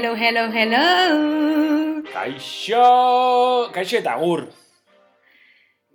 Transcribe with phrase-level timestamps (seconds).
[0.00, 2.04] Hello, hello, hello.
[2.12, 4.52] Kaixo, Kaixo eta agur,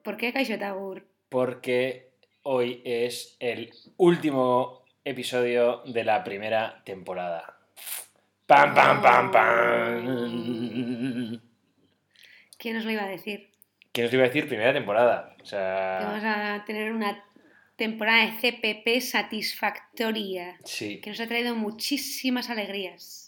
[0.03, 1.07] ¿Por qué Kaixo Tagur?
[1.29, 7.57] porque hoy es el último episodio de la primera temporada.
[8.46, 11.40] Pam, pam, pam, pam.
[12.57, 13.51] ¿Quién nos lo iba a decir?
[13.93, 15.34] ¿Quién os iba a decir primera temporada?
[15.40, 17.24] O vamos a tener una
[17.77, 20.57] temporada de CPP satisfactoria.
[20.65, 23.23] sí, Que nos ha traído muchísimas alegrías.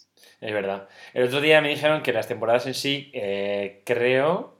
[0.46, 0.88] Es verdad.
[1.12, 4.56] El otro día me dijeron que las temporadas en sí, eh, creo,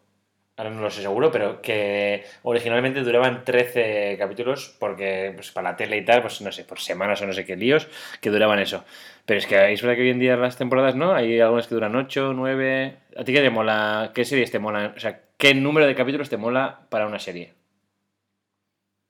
[0.57, 5.77] ahora no lo sé seguro, pero que originalmente duraban 13 capítulos porque pues, para la
[5.77, 7.87] tele y tal, pues no sé, por semanas o no sé qué líos,
[8.21, 8.85] que duraban eso.
[9.27, 11.15] Pero es que es verdad que hoy en día las temporadas, ¿no?
[11.15, 12.97] Hay algunas que duran 8, 9...
[13.17, 14.11] ¿A ti qué te mola?
[14.13, 14.93] ¿Qué series te molan?
[14.97, 17.55] O sea, ¿qué número de capítulos te mola para una serie?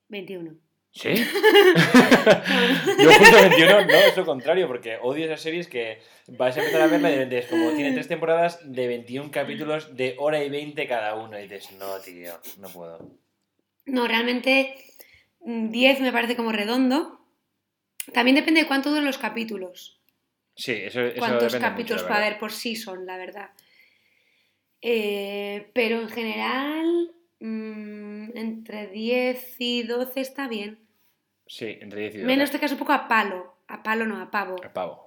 [0.09, 0.66] 21.
[0.91, 1.09] ¿Sí?
[2.99, 6.81] Yo justo 21, no, es lo contrario, porque odio esas series que vas a empezar
[6.81, 10.87] a verla y es como tiene tres temporadas de 21 capítulos de hora y 20
[10.87, 11.37] cada uno.
[11.37, 13.11] Y dices, no, tío, no puedo.
[13.85, 14.75] No, realmente
[15.41, 17.21] mm, 10 me parece como redondo.
[18.13, 19.99] También depende de cuánto duran los capítulos.
[20.55, 22.27] Sí, eso, eso cuántos depende capítulos mucho, verdad.
[22.27, 23.51] haber por season, la verdad.
[24.81, 30.79] Eh, pero en general, mm, entre 10 y 12 está bien.
[31.45, 32.27] Sí, entre 10 y 12.
[32.27, 33.55] Menos este caso un poco a palo.
[33.67, 34.55] A palo no, a pavo.
[34.63, 35.05] A pavo.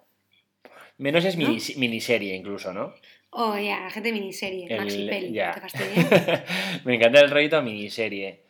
[0.99, 1.49] Menos es ¿No?
[1.49, 2.95] mini- miniserie incluso, ¿no?
[3.31, 6.07] Oh, ya, gente de miniserie, El- Maxi Peli, te fastidies.
[6.85, 8.41] Me encanta el rollito miniserie.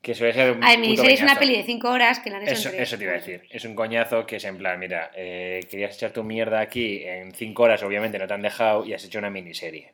[0.00, 2.38] Que suele ser un A ver, miniserie es una peli de 5 horas que la
[2.38, 3.42] han hecho Eso, eso te iba a decir.
[3.50, 7.32] Es un coñazo que es en plan, mira, eh, querías echar tu mierda aquí en
[7.32, 9.92] 5 horas, obviamente no te han dejado y has hecho una miniserie.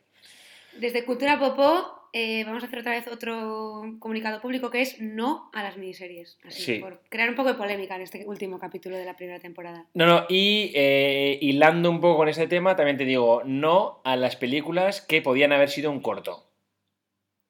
[0.78, 5.50] Desde Cultura Popó eh, vamos a hacer otra vez otro comunicado público que es no
[5.52, 6.38] a las miniseries.
[6.44, 6.78] Así, Sí.
[6.78, 9.86] por crear un poco de polémica en este último capítulo de la primera temporada.
[9.94, 14.16] No, no, y eh, hilando un poco con ese tema, también te digo, no a
[14.16, 16.44] las películas que podían haber sido un corto.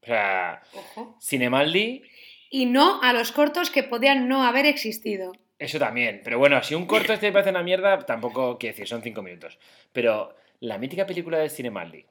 [0.03, 1.17] O sea, Ojo.
[1.21, 2.03] Cinemaldi,
[2.51, 5.33] Y no a los cortos que podían no haber existido.
[5.59, 6.21] eso también.
[6.25, 9.23] Pero bueno, si un corto este te parece una mierda, tampoco quiero decir, son 5
[9.23, 9.59] minutos.
[9.93, 12.07] Pero la mítica película de Cinemaldi,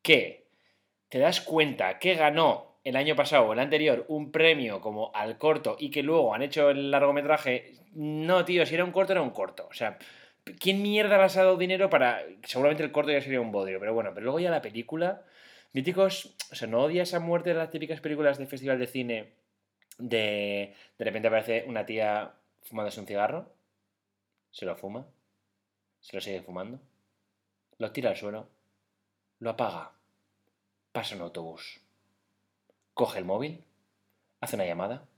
[0.00, 0.41] que
[1.12, 5.36] te das cuenta que ganó el año pasado o el anterior un premio como al
[5.36, 9.20] corto y que luego han hecho el largometraje, no, tío, si era un corto, era
[9.20, 9.68] un corto.
[9.70, 9.98] O sea,
[10.58, 12.22] ¿quién mierda le has dado dinero para...?
[12.44, 15.22] Seguramente el corto ya sería un bodrio, pero bueno, pero luego ya la película...
[15.74, 19.32] Míticos, o sea, ¿no odias a muerte de las típicas películas de festival de cine
[19.98, 20.74] de...
[20.96, 23.52] De repente aparece una tía fumándose un cigarro,
[24.50, 25.06] se lo fuma,
[26.00, 26.80] se lo sigue fumando,
[27.76, 28.48] lo tira al suelo,
[29.40, 29.92] lo apaga,
[30.92, 31.80] pasa un autobús,
[32.94, 33.64] coge el móvil,
[34.40, 35.08] hace una llamada.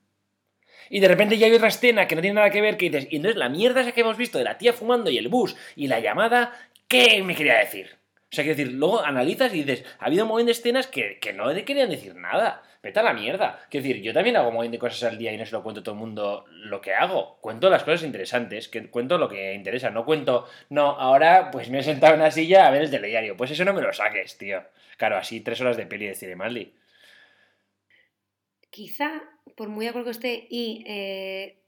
[0.91, 3.09] Y de repente ya hay otra escena que no tiene nada que ver, que dices,
[3.11, 5.57] y entonces la mierda esa que hemos visto de la tía fumando y el bus
[5.77, 6.53] y la llamada,
[6.89, 7.99] ¿qué me quería decir?
[8.35, 11.21] O sea, quiero decir, luego analizas y dices, ha habido un montón de escenas que,
[11.21, 12.65] que no querían decir nada.
[12.83, 13.65] Vete a la mierda.
[13.71, 15.63] Quiero decir, yo también hago un montón de cosas al día y no se lo
[15.63, 17.39] cuento a todo el mundo lo que hago.
[17.41, 19.91] Cuento las cosas interesantes, que cuento lo que interesa.
[19.91, 23.37] No cuento, no, ahora pues me he sentado en una silla a ver el telediario.
[23.37, 24.65] Pues eso no me lo saques, tío.
[24.97, 26.75] Claro, así tres horas de peli de Cinemaldi.
[28.69, 29.23] Quizá,
[29.57, 31.64] por muy acuerdo que esté, y eh,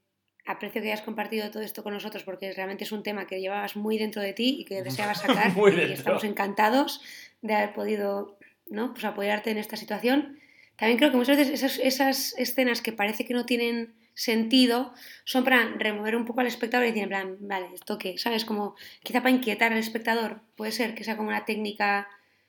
[0.46, 3.76] aprecio que hayas compartido todo esto con nosotros porque realmente es un tema que llevabas
[3.76, 5.94] muy dentro de ti y que deseabas sacar Muy y dentro.
[5.94, 7.02] estamos encantados
[7.42, 8.92] de haber podido ¿no?
[8.92, 10.38] pues apoyarte en esta situación.
[10.76, 14.92] También creo que muchas veces esas, esas escenas que parece que no tienen sentido
[15.24, 18.16] son para remover un poco al espectador y decir en plan, vale, ¿esto qué?
[18.18, 18.44] ¿Sabes?
[18.44, 20.40] Como quizá para inquietar al espectador.
[20.56, 22.08] Puede ser que sea como una técnica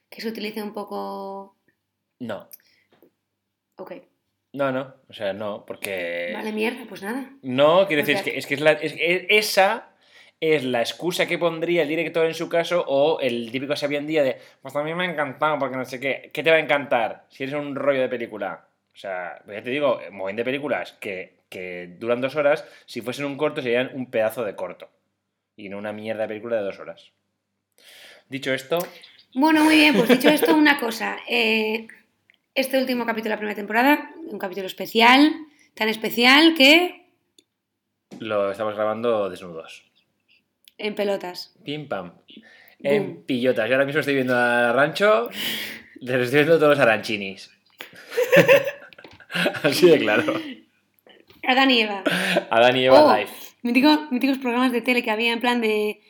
[0.10, 1.56] que se utilice un poco...
[2.20, 2.48] No,
[3.78, 3.94] Ok,
[4.54, 4.94] no, no.
[5.10, 6.32] O sea, no, porque...
[6.34, 7.30] vale, mierda, pues nada.
[7.42, 9.90] No, quiero O decir, sea- es que, es que es la- es- es- esa
[10.40, 14.24] es la excusa que pondría el director en su caso o el típico sabían día
[14.24, 16.30] de, pues mí me ha encantado porque no sé qué.
[16.34, 18.68] ¿Qué te va a encantar si eres un rollo de película?
[18.94, 23.02] O sea, pues ya te digo, montón de películas que, que duran dos horas, si
[23.02, 24.90] fuesen un corto serían un pedazo de corto.
[25.56, 27.12] Y no una mierda de película de dos horas.
[28.30, 28.80] Dicho esto,
[29.34, 31.18] Bueno, muy bien, pues dicho esto, una cosa.
[31.28, 31.88] eh,
[32.58, 35.32] este último capítulo de la primera temporada, un capítulo especial,
[35.76, 37.10] tan especial que
[38.20, 39.86] lo estamos grabando desnudos.
[40.78, 41.56] En pelotas.
[41.64, 42.14] Pim pam.
[42.80, 43.68] En pillotas.
[43.68, 45.30] Yo ahora mismo estoy viendo a Rancho,
[46.02, 47.52] les estoy viendo todos los aranchinis.
[49.64, 50.34] Así de claro.
[51.48, 52.04] Adán y Eva.
[52.50, 53.30] Adán y Eva Oh, Live.
[53.64, 56.02] mítico- míticos programas de tele que había en plan de.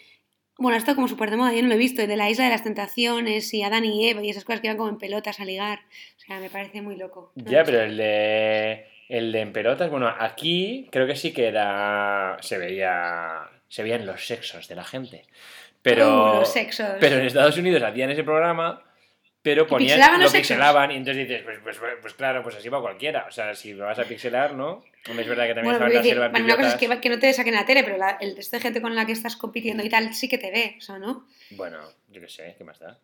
[0.60, 2.50] Bueno, esto como súper de moda, yo no lo he visto, de la isla de
[2.50, 5.46] las tentaciones y Adán y Eva y esas cosas que iban como en pelotas a
[5.46, 5.80] ligar.
[6.18, 7.32] O sea, me parece muy loco.
[7.36, 8.88] No Ya, pero el de.
[9.08, 12.38] El de en pelotas, bueno, aquí creo que sí que era.
[12.42, 13.50] Se veía.
[13.68, 15.26] Se veían los sexos de la gente.
[15.82, 16.34] Pero.
[16.34, 16.88] Uh, los sexos.
[17.00, 18.84] Pero en Estados Unidos hacían ese programa,
[19.42, 19.98] pero ponían.
[19.98, 23.26] pixelaban Lo pixelaban y entonces dices, pues, pues, pues claro, pues así va cualquiera.
[23.28, 24.84] O sea, si me vas a pixelar, ¿no?
[25.06, 27.32] Es verdad que también Bueno, decir, en bueno, una cosa es que, que no te
[27.34, 29.90] saquen la tele, pero la- el resto de gente con la que estás compitiendo y
[29.90, 31.28] tal sí que te ve, o sea, ¿no?
[31.52, 31.80] Bueno,
[32.10, 33.00] yo qué sé, ¿qué más da?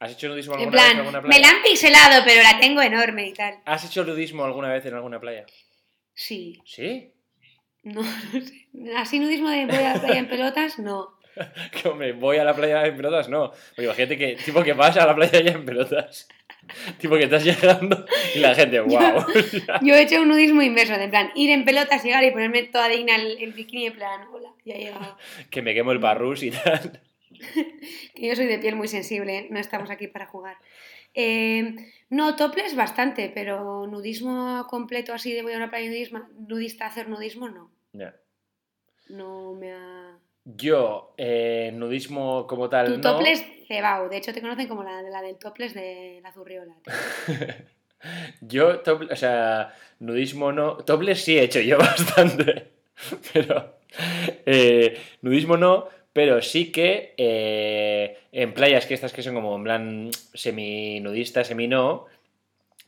[0.00, 1.42] ¿Has hecho nudismo En alguna vez en alguna me playa?
[1.42, 3.58] la han pixelado, pero la tengo enorme y tal.
[3.66, 5.44] ¿Has hecho nudismo alguna vez en alguna playa?
[6.14, 7.12] Sí, ¿Sí?
[7.82, 8.02] no,
[8.32, 8.66] no sé.
[8.96, 11.19] Así nudismo de voy a la playa en pelotas, no.
[11.72, 13.52] Que, hombre, voy a la playa en pelotas, no.
[13.76, 16.28] Oye, imagínate que, tipo, que vas a la playa ya en pelotas.
[16.98, 18.04] tipo, que estás llegando
[18.34, 19.24] y la gente, wow.
[19.82, 22.62] Yo he hecho un nudismo inverso, de en plan, ir en pelotas, llegar y ponerme
[22.64, 25.16] toda digna el, el bikini en plan, hola, ya he llegado.
[25.50, 27.00] que me quemo el barrus y tal.
[28.14, 30.56] Que yo soy de piel muy sensible, no estamos aquí para jugar.
[31.14, 31.74] Eh,
[32.10, 36.88] no, topless bastante, pero nudismo completo así de voy a una playa nudisma- nudista a
[36.88, 37.70] hacer nudismo, no.
[37.92, 38.14] Ya.
[39.08, 40.09] No me ha...
[40.44, 43.02] Yo, eh, nudismo como tal, Tu no.
[43.02, 46.74] topless cebao, de hecho te conocen como la, la del topless de la zurriola.
[48.40, 50.76] Yo, top- o sea, nudismo no.
[50.78, 52.70] Topless sí he hecho yo bastante.
[53.32, 53.76] Pero.
[54.46, 59.64] eh, nudismo no, pero sí que eh, en playas que estas que son como en
[59.64, 62.06] plan semi-nudista, semi-no,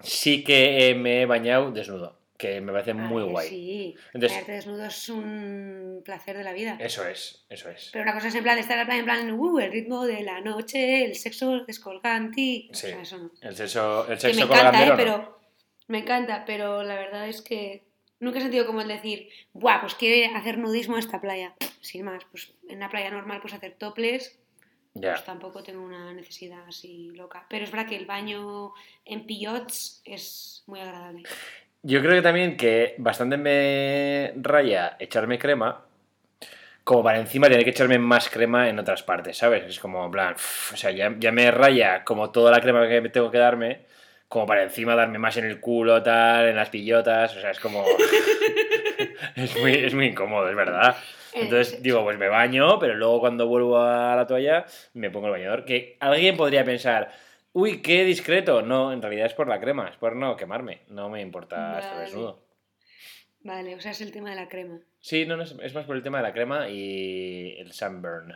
[0.03, 2.17] sí que me he bañado desnudo.
[2.43, 3.49] Que me parece muy Ay, guay.
[3.49, 6.77] Sí, Entonces- Bañarte desnudo es un placer de la vida.
[6.81, 7.91] Eso es, eso es.
[7.93, 10.41] Pero una cosa es en plan de estar en plan, uh, el ritmo de la
[10.41, 12.67] noche, el sexo descolgante.
[12.69, 12.89] O Sí.
[12.89, 13.31] sea, eso no.
[13.41, 14.89] El sexo, el Que sexo me encanta, ¿eh?
[14.89, 14.97] no.
[14.97, 15.41] Pero
[15.87, 17.85] me encanta, pero la verdad es que
[18.19, 21.55] nunca he sentido como el decir, buah, pues quiero hacer nudismo a esta playa.
[21.81, 24.37] Sin más, pues en una playa normal pues hacer toples,
[24.95, 25.13] Ya.
[25.13, 27.47] pues tampoco tengo una necesidad así loca.
[27.49, 28.73] Pero es verdad que el baño
[29.05, 31.23] en pillots es muy agradable.
[31.83, 35.85] Yo creo que también que bastante me raya echarme crema,
[36.85, 39.65] como para encima tener que echarme más crema en otras partes, ¿sabes?
[39.65, 42.87] Es como, en plan, uff, o sea, ya, ya me raya como toda la crema
[42.89, 43.81] que me tengo que darme,
[44.29, 47.61] como para encima darme más en el culo, tal, en las pillotas, o sea, es
[47.61, 47.85] como...
[49.37, 50.97] es, muy, es muy incómodo, es verdad.
[51.35, 55.27] Entonces Eh, digo, pues me baño, pero luego cuando vuelvo a la toalla me pongo
[55.27, 55.65] el bañador.
[55.65, 57.11] Que alguien podría pensar,
[57.53, 58.63] uy, qué discreto.
[58.63, 60.83] No, en realidad es por la crema, es por no quemarme.
[60.89, 62.05] No me importa estar Vale.
[62.07, 62.43] desnudo.
[63.41, 64.81] Vale, o sea, es el tema de la crema.
[65.01, 68.35] Sí, no, no, es, más por el tema de la crema y el sunburn.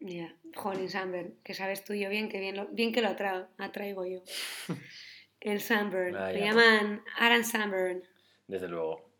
[0.00, 3.08] Ya, Jolín Sunburn, que sabes tú y yo bien que, bien, lo- bien que lo
[3.08, 4.20] atra- atraigo yo.
[5.40, 6.12] El Sunburn.
[6.32, 8.02] Le llaman Aran Sunburn.
[8.46, 9.10] Desde luego.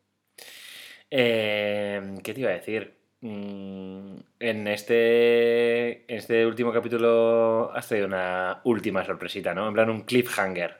[1.10, 2.96] Eh, ¿Qué te iba a decir?
[3.26, 9.66] Mm, En este, en este último capítulo has traído una última sorpresita, ¿no?
[9.66, 10.76] En plan un cliffhanger.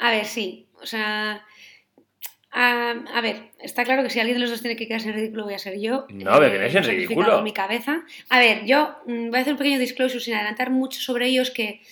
[0.00, 0.66] A ver, sí.
[0.82, 1.44] O sea.
[2.50, 5.14] A, a ver, está claro que si alguien de los dos tiene que quedarse en
[5.14, 6.06] ridículo voy a ser yo.
[6.08, 7.38] No, pero que no es en ridículo.
[7.38, 8.02] en mi cabeza.
[8.30, 11.52] A ver, yo mm, voy a hacer un pequeño disclosure sin adelantar mucho sobre ellos
[11.52, 11.82] que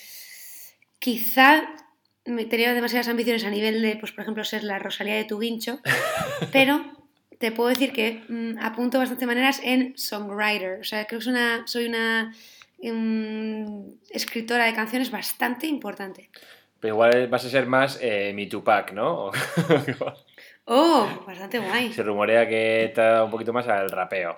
[0.98, 1.68] quizá
[2.24, 5.38] me tenía demasiadas ambiciones a nivel de, pues por ejemplo, ser la Rosalía de tu
[5.38, 5.78] guincho,
[6.52, 6.84] pero
[7.38, 10.80] te puedo decir que mm, apunto bastante maneras en songwriter.
[10.80, 12.34] O sea, creo que es una, soy una
[12.82, 16.30] mm, escritora de canciones bastante importante.
[16.80, 19.30] Pero igual vas a ser más eh, mi Tupac, ¿no?
[20.68, 21.92] Oh, bastante guay.
[21.92, 24.36] Se rumorea que te ha dado un poquito más al rapeo.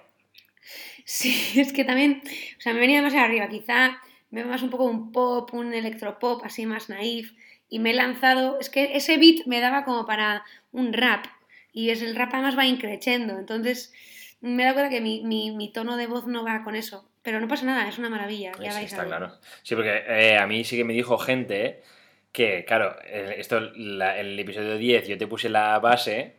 [1.05, 2.23] Sí, es que también,
[2.59, 3.99] o sea, me venía más arriba, quizá
[4.31, 7.33] me va más un poco un pop, un electropop así más naif,
[7.71, 11.25] y me he lanzado, es que ese beat me daba como para un rap,
[11.73, 13.93] y es el rap además va increciendo, entonces
[14.41, 17.41] me dado cuenta que mi, mi- mi tono de voz no va con eso, pero
[17.41, 19.33] no pasa nada, es una maravilla, ya Sí, vais a está claro.
[19.63, 21.83] Sí, porque eh, a mí sí que me dijo gente
[22.33, 26.37] que, claro, esto, la- el episodio 10 yo te puse la base,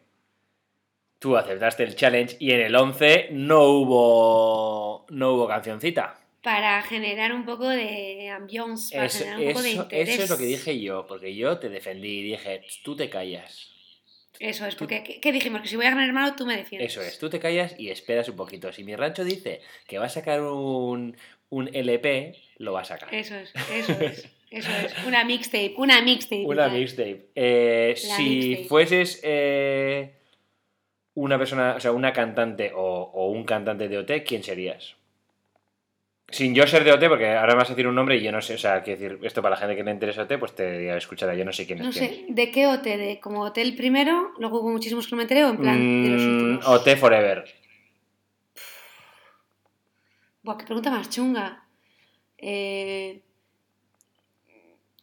[1.19, 6.15] tú aceptaste el challenge y en el 11 no hubo, no hubo cancioncita.
[6.41, 10.09] Para generar un poco de ambiance, para Eso, generar un poco de eso- interés.
[10.09, 13.73] eso es lo que dije yo, porque yo te defendí y dije, tú te callas.
[14.39, 15.61] Eso es, porque ¿qué, qué dijimos?
[15.61, 16.91] Que si voy a ganar hermano, tú me defiendes.
[16.91, 18.71] Eso es, tú te callas y esperas un poquito.
[18.71, 21.17] Si mi rancho dice que va a sacar un,
[21.49, 23.13] un LP, lo va a sacar.
[23.13, 25.05] Eso es, eso es, eso es.
[25.05, 26.45] Una mixtape, una mixtape.
[26.45, 27.29] Una mixtape.
[27.35, 28.67] Eh, si mixtape.
[28.67, 30.13] fueses eh,
[31.15, 34.95] una persona, o sea, una cantante o, o un cantante de OT, ¿quién serías?
[36.31, 38.31] Sin yo ser de OT, porque ahora me vas a decir un nombre y yo
[38.31, 40.53] no sé, o sea, quiero decir, esto para la gente que le interesa OT, pues
[40.53, 42.05] te escuchará, yo no sé quién es No quién.
[42.11, 42.99] sé, ¿de qué hotel?
[42.99, 44.31] ¿De como hotel primero?
[44.37, 46.67] Luego hubo muchísimos que no me enteré o en plan de los Mm, últimos.
[46.67, 47.45] OT Forever.
[50.43, 51.63] Buah, qué pregunta más chunga.
[52.37, 53.21] Eh,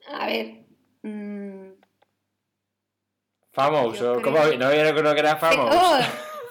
[0.09, 0.65] A ver.
[1.03, 1.73] mm,
[3.53, 4.45] Famous, Yo o creo- ¿cómo?
[4.59, 5.75] No había uno que era Famous.
[5.75, 5.99] Oh,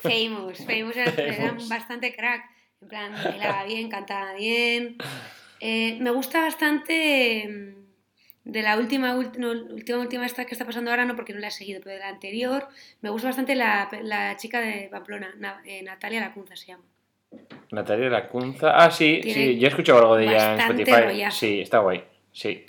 [0.01, 0.57] famous.
[0.65, 2.43] Famous era, era bastante crack.
[2.81, 4.97] En plan, bailaba bien, cantaba bien.
[5.59, 10.91] Eh, me gusta bastante mm, de la última, no, última, última esta que está pasando
[10.91, 12.67] ahora, no porque no la he seguido, pero de la anterior,
[13.01, 16.83] me gusta bastante la, la chica de Pamplona, Na- eh, Natalia Lacunza se llama.
[17.71, 18.71] Natalia Lacunza.
[18.83, 21.01] Ah, sí, Tiene sí, yo he escuchado algo de ella en Spotify.
[21.05, 21.37] rollazo.
[21.37, 22.03] Sí, está guay.
[22.31, 22.65] Sí.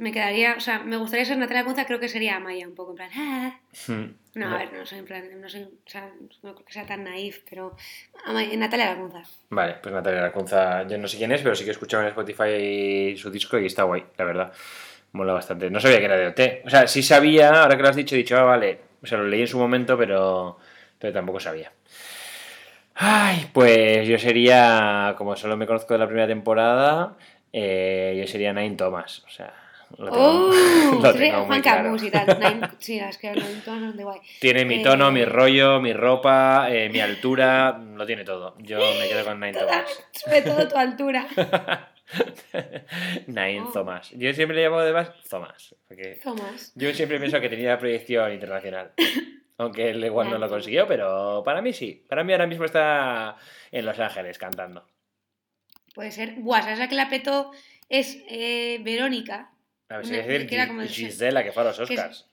[0.00, 2.92] Me quedaría, o sea, me gustaría ser Natalia Lacunza, creo que sería Amaya, un poco
[2.92, 3.60] en plan, ah.
[3.86, 4.04] Hmm.
[4.34, 6.08] No, a ver, no soy en plan, no soy, o sea,
[6.42, 7.76] no creo que sea tan naif, pero
[8.24, 9.22] Amaya- Natalia Lacunza.
[9.50, 12.08] Vale, pues Natalia Lacunza, yo no sé quién es, pero sí que he escuchado en
[12.08, 14.52] Spotify su disco y está guay, la verdad.
[15.12, 15.68] Mola bastante.
[15.70, 16.62] No sabía que era de OT.
[16.64, 18.78] O sea, sí sabía, ahora que lo has dicho, he dicho, ah, vale.
[19.02, 20.56] O sea, lo leí en su momento, pero,
[20.98, 21.72] pero tampoco sabía.
[22.94, 27.16] Ay, pues yo sería, como solo me conozco de la primera temporada,
[27.52, 29.24] eh, yo sería Nine Thomas.
[29.26, 29.52] O sea,
[29.98, 31.00] lo tengo, ¡Oh!
[31.02, 31.96] lo tengo muy claro.
[34.40, 38.54] Tiene mi tono, Eh, mi rollo, mi ropa, eh, mi altura, lo tiene todo.
[38.58, 40.02] Yo me quedo con Nine Thomas.
[40.12, 41.26] Sobre todo tu altura.
[43.26, 43.70] Nine Oh.
[43.72, 44.10] Thomas.
[44.10, 45.74] Yo siempre le llamo además Thomas.
[45.86, 46.72] Porque Thomas.
[46.74, 48.92] yo siempre pienso que tenía proyección internacional.
[49.58, 52.04] Aunque él igual no lo consiguió, pero para mí sí.
[52.08, 53.36] Para mí ahora mismo está
[53.70, 54.86] en Los Ángeles cantando.
[55.94, 56.34] Puede ser.
[56.38, 57.50] Buah, ¿sabes la que la petó?
[57.88, 59.50] Es eh, Verónica.
[59.90, 62.26] A ver decir que era como Gisela, que fue a los es- Oscars.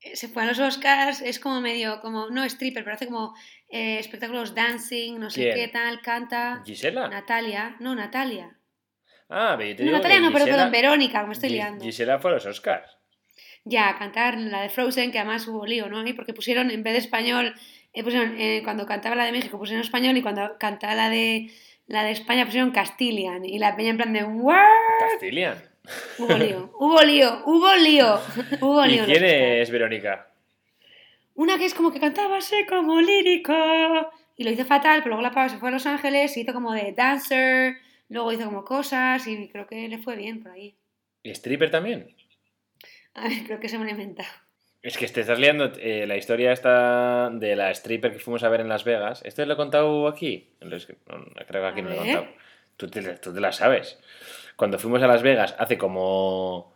[0.00, 3.34] Eh, Se fue a los Oscars, es como medio, como, no stripper, pero hace como
[3.68, 6.62] eh, espectáculos dancing, no sé qué tal, canta.
[6.64, 7.08] ¿Gisela?
[7.08, 8.56] Natalia, no, Natalia.
[9.28, 11.50] Ah, pero yo te No, digo Natalia que no, pero Gisela- perdón, Verónica, me estoy
[11.50, 11.84] liando.
[11.84, 12.96] Gisela fue a los Oscars.
[13.64, 16.06] Ya, a cantar la de Frozen, que además hubo lío, ¿no?
[16.06, 17.54] Y porque pusieron, en vez de español,
[17.92, 21.50] eh, pusieron, eh, cuando cantaba la de México pusieron español y cuando cantaba la de,
[21.86, 23.44] la de España pusieron Castilian.
[23.44, 24.56] Y la peña en plan de, ¿what?
[25.10, 25.62] Castilian.
[26.18, 28.20] Hubo lío, hubo lío, hubo lío,
[28.60, 29.04] hubo ¿Y lío.
[29.04, 30.28] en quién es Verónica?
[31.34, 33.54] Una que es como que cantaba así como lírico.
[34.36, 36.52] Y lo hizo fatal, pero luego la pava se fue a Los Ángeles, se hizo
[36.52, 37.76] como de dancer,
[38.08, 40.76] luego hizo como cosas y creo que le fue bien por ahí.
[41.24, 42.14] ¿Y stripper también?
[43.14, 44.28] A ver, creo que se me lo he inventado.
[44.80, 48.48] Es que te estás liando eh, la historia esta de la stripper que fuimos a
[48.48, 49.22] ver en Las Vegas.
[49.24, 50.50] ¿Esto lo he contado aquí?
[50.60, 52.28] No, creo que aquí A no lo he contado.
[52.76, 53.98] Tú te, tú te la sabes.
[54.58, 56.74] Cuando fuimos a Las Vegas hace como...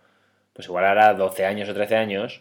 [0.53, 2.41] Pues igual ahora 12 años o 13 años.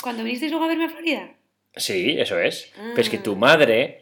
[0.00, 1.30] ¿Cuando vinisteis luego a verme a Florida?
[1.74, 2.72] Sí, eso es.
[2.76, 3.38] Pero es que tu Ah.
[3.38, 4.00] madre...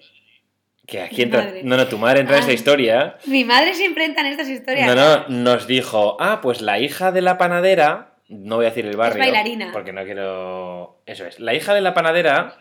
[0.86, 1.50] Que aquí entra...
[1.62, 2.54] No, no, tu madre entra en esta Ah.
[2.54, 3.18] historia.
[3.24, 4.86] Mi madre siempre entra en estas historias.
[4.86, 8.84] No, no, nos dijo, ah, pues la hija de la panadera, no voy a decir
[8.84, 9.20] el barrio.
[9.20, 9.70] bailarina.
[9.72, 11.00] Porque no quiero...
[11.06, 11.40] Eso es.
[11.40, 12.58] La hija de la panadera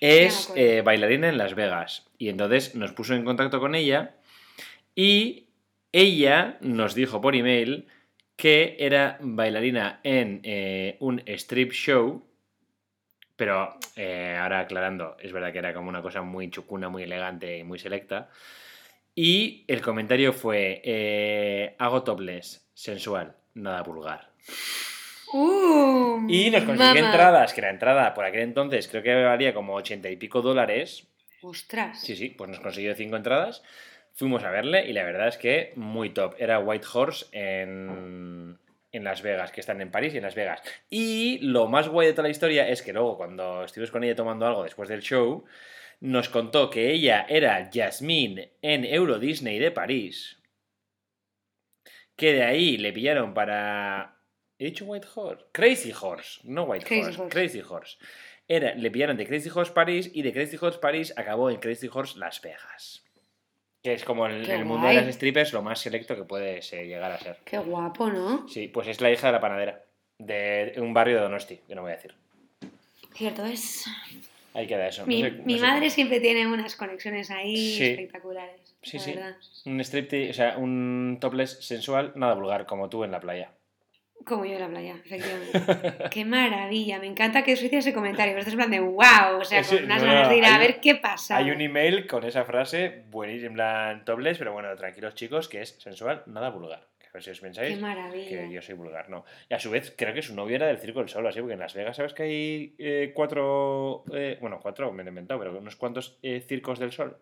[0.00, 2.06] es eh, bailarina en Las Vegas.
[2.16, 4.14] Y entonces nos puso en contacto con ella
[4.94, 5.43] y
[5.94, 7.86] ella nos dijo por email
[8.36, 12.26] que era bailarina en eh, un strip show.
[13.36, 17.58] Pero eh, ahora aclarando, es verdad que era como una cosa muy chucuna, muy elegante
[17.58, 18.28] y muy selecta.
[19.14, 24.30] Y el comentario fue, eh, hago topless, sensual, nada vulgar.
[25.32, 29.74] Uh, Y nos consiguió entradas, que la entrada por aquel entonces creo que valía como
[29.74, 31.08] ochenta y pico dólares.
[31.42, 32.00] Ostras.
[32.00, 33.62] Sí, sí, pues nos consiguió cinco entradas.
[34.16, 36.36] Fuimos a verle y la verdad es que muy top.
[36.38, 38.56] Era White Horse en,
[38.92, 40.62] en Las Vegas, que están en París y en Las Vegas.
[40.88, 44.14] Y lo más guay de toda la historia es que luego, cuando estuvimos con ella
[44.14, 45.44] tomando algo después del show,
[45.98, 50.40] nos contó que ella era Jasmine en Euro Disney de París.
[52.14, 54.20] Que de ahí le pillaron para.
[54.60, 55.46] ¿He dicho White Horse?
[55.50, 57.34] Crazy Horse, no White Crazy Horse, Horse.
[57.34, 57.98] Crazy Horse.
[58.46, 61.88] Era, le pillaron de Crazy Horse París y de Crazy Horse París acabó en Crazy
[61.92, 63.03] Horse Las Vegas.
[63.84, 66.86] Que es como el, el mundo de las strippers lo más selecto que puede eh,
[66.86, 67.36] llegar a ser.
[67.44, 68.48] Qué guapo, ¿no?
[68.48, 69.84] Sí, pues es la hija de la panadera.
[70.18, 72.14] De un barrio de Donosti, que no voy a decir.
[73.14, 73.84] Cierto es.
[74.54, 75.02] Ahí queda eso.
[75.02, 77.84] no Mi, sé- madre siempre tiene unas conexiones ahí Sí.
[77.90, 78.74] espectaculares.
[78.82, 79.12] Sí, la sí.
[79.12, 79.36] verdad.
[79.66, 83.50] Un striptease, o sea, un topless sensual, nada vulgar, como tú en la playa.
[84.24, 86.08] Como yo en la playa, efectivamente.
[86.10, 88.36] Qué maravilla, me encanta que os hice ese comentario.
[88.38, 90.80] Estás en plan de wow, o sea, con unas no, ganas de ir a ver
[90.80, 91.36] qué pasa.
[91.36, 95.60] Hay un email con esa frase buenísima, en plan topless, pero bueno, tranquilos chicos, que
[95.60, 96.88] es sensual, nada vulgar.
[97.12, 98.28] ver si os pensáis Qué maravilla.
[98.28, 99.24] que yo soy vulgar, no.
[99.48, 101.54] Y a su vez, creo que su novio era del Circo del Sol, así, porque
[101.54, 105.38] en Las Vegas, ¿sabes que hay eh, cuatro, eh, bueno, cuatro, me lo he inventado,
[105.40, 107.18] pero unos cuantos eh, circos del sol?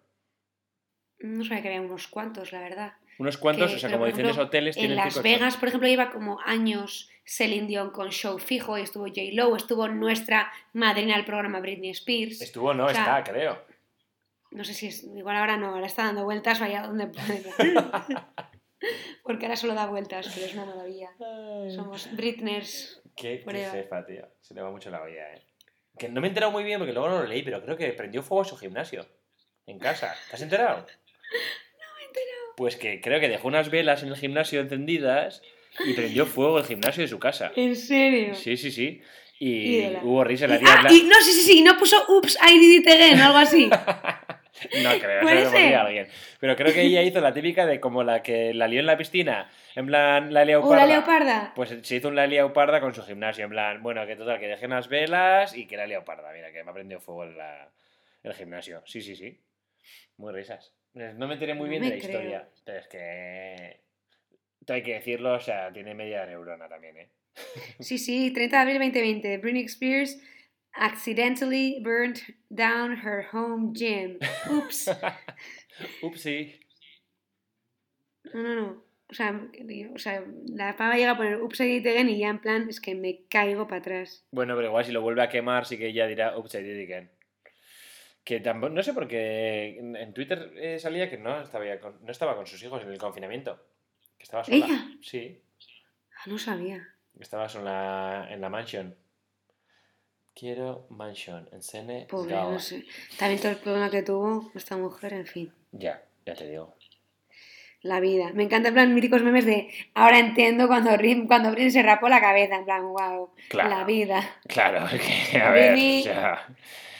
[1.18, 2.92] No sabía que había unos cuantos, la verdad.
[3.22, 5.22] Unos cuantos, Que- o sea, como diferentes hoteles En tienen Las.
[5.22, 9.20] Vegas, por ejemplo, lleva como años Celine Dion con show fijo y estuvo J.
[9.32, 12.40] Lo, estuvo nuestra madrina del programa Britney Spears.
[12.42, 13.64] Estuvo, no, o sea, está, creo.
[14.50, 15.04] No sé si es.
[15.04, 17.44] Igual ahora no, ahora está dando vueltas, vaya donde puede.
[19.22, 21.10] Porque ahora solo da vueltas, pero es una maravilla.
[21.74, 23.00] Somos Britners.
[23.16, 24.26] Qué, qué jefa, tío.
[24.40, 25.42] Se le va mucho la olla, eh.
[25.96, 27.92] Que no me he enterado muy bien porque luego no lo leí, pero creo que
[27.92, 29.06] prendió fuego a su gimnasio.
[29.66, 30.12] En casa.
[30.28, 30.78] ¿Te has enterado?
[30.78, 32.51] No me he enterado.
[32.62, 35.42] Pues que creo que dejó unas velas en el gimnasio encendidas
[35.84, 37.50] y prendió fuego el gimnasio de su casa.
[37.56, 38.36] ¿En serio?
[38.36, 39.02] Sí, sí, sí.
[39.40, 40.68] Y la- hubo risa en la Y- tía.
[40.72, 43.24] ah, plan- y no, sí, sí, sí, no puso Oops, I did it again o
[43.24, 43.68] algo así.
[44.80, 45.74] No creo, ¿Puede se ser?
[45.74, 46.06] alguien.
[46.38, 48.96] Pero creo que ella hizo la típica de como la que la lió en la
[48.96, 49.50] piscina.
[49.74, 51.52] En plan, la lió O la leoparda.
[51.56, 54.70] Pues se hizo una leoparda con su gimnasio, en plan, bueno, que total, que dejen
[54.70, 57.72] las velas y que la leoparda, mira, que me ha prendido fuego la-
[58.22, 58.82] el gimnasio.
[58.86, 59.40] Sí, sí, sí.
[60.16, 60.72] Muy risas.
[60.94, 62.10] No me enteré muy No bien de la creo.
[62.10, 63.80] historia, pero es que...
[64.68, 67.08] Hay que decirlo, o sea, tiene media neurona también, ¿eh?
[67.80, 69.38] Sí, sí, 30 de abril 2020.
[69.38, 70.18] Britney Spears
[70.74, 72.20] accidentally burned
[72.50, 74.18] down her home gym.
[74.50, 74.88] Oops.
[76.02, 76.60] Upsi.
[78.32, 78.84] No, no, no.
[79.10, 79.38] O sea,
[79.94, 82.94] o sea la pava llega a poner it again y ya en plan es que
[82.94, 84.24] me caigo para atrás.
[84.30, 87.10] Bueno, pero igual si lo vuelve a quemar, sí que ella dirá, it again.
[88.24, 92.12] Que tampoco, no sé por qué en, Twitter eh, salía que no estaba, con, no
[92.12, 93.58] estaba con sus hijos en el confinamiento.
[94.16, 94.56] Que estaba sola.
[94.56, 94.86] ¿Ella?
[95.02, 95.40] Sí,
[96.18, 96.86] Ah, no sabía.
[97.18, 98.94] estaba sola en la mansion.
[100.34, 102.84] Quiero mansion en Sene Pobre, no sé.
[103.18, 105.52] También todo el problema que tuvo esta mujer, en fin.
[105.72, 106.74] Ya, ya te digo.
[107.82, 108.30] La vida.
[108.32, 112.08] Me encanta en plan míticos memes de ahora entiendo cuando Rim, cuando Britney se rapó
[112.08, 113.68] la cabeza, en plan, wow, Claro.
[113.70, 114.22] la vida.
[114.46, 116.48] Claro, es que, a ver, Britney- o sea,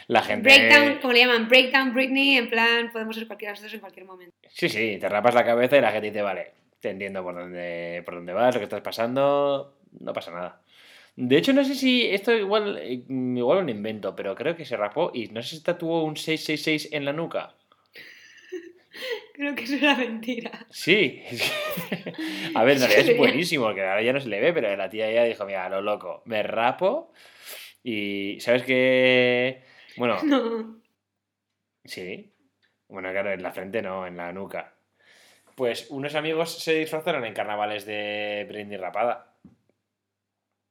[0.09, 0.43] la gente...
[0.43, 4.07] Breakdown, como le llaman, breakdown Britney, en plan, podemos ser cualquiera de nosotros en cualquier
[4.07, 4.37] momento.
[4.51, 8.03] Sí, sí, te rapas la cabeza y la gente dice, vale, te entiendo por dónde,
[8.05, 10.61] por dónde vas, lo que estás pasando, no pasa nada.
[11.15, 15.11] De hecho, no sé si esto igual, igual lo invento, pero creo que se rapó
[15.13, 17.55] y no sé si tatuó un 666 en la nuca.
[19.35, 20.67] Creo que eso era mentira.
[20.71, 21.23] Sí.
[22.55, 24.75] A ver, en Se realidad es buenísimo, que ahora ya no se le ve, pero
[24.75, 27.13] la tía ya dijo, mira, lo loco, me rapo
[27.85, 29.63] y ¿sabes qué?
[29.97, 30.81] Bueno, No.
[31.85, 32.33] Sí.
[32.89, 34.75] Bueno, claro, en la frente no, en la nuca.
[35.55, 39.35] Pues unos amigos se disfrazaron en carnavales de Britney rapada.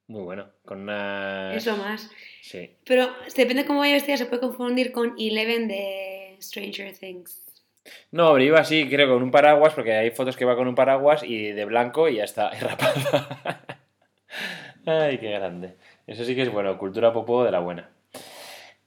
[0.07, 0.49] Muy bueno.
[0.65, 1.53] Con una.
[1.53, 2.09] Es lo más.
[2.41, 2.77] Sí.
[2.85, 7.41] Pero depende de cómo vaya vestida, se puede confundir con Eleven de Stranger Things.
[8.11, 10.75] No, pero iba así, creo, con un paraguas, porque hay fotos que va con un
[10.75, 13.65] paraguas y de blanco y ya está, y rapada.
[14.85, 15.75] Ay, qué grande.
[16.07, 17.89] Eso sí que es bueno, cultura popó de la buena.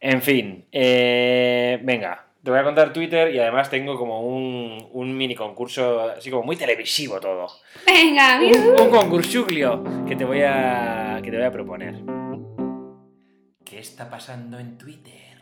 [0.07, 5.17] En fin, eh, venga, te voy a contar Twitter y además tengo como un, un
[5.17, 7.47] mini concurso, así como muy televisivo todo.
[7.87, 11.95] Venga, un, un concursuglio que te voy a que te voy a proponer.
[13.65, 15.39] ¿Qué está pasando en Twitter?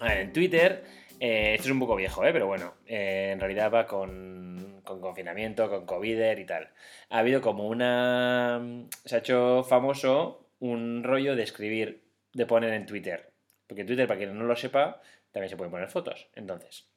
[0.00, 0.84] A ver, en Twitter,
[1.20, 2.32] eh, esto es un poco viejo, ¿eh?
[2.32, 4.53] pero bueno, eh, en realidad va con,
[4.84, 6.70] con confinamiento, con COVID y tal.
[7.10, 8.86] Ha habido como una...
[9.04, 13.30] Se ha hecho famoso un rollo de escribir, de poner en Twitter.
[13.66, 15.00] Porque en Twitter, para quien no lo sepa,
[15.32, 16.28] también se pueden poner fotos.
[16.34, 16.88] Entonces,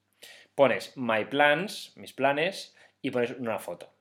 [0.53, 3.91] pones my plans, mis planes, y pones una foto.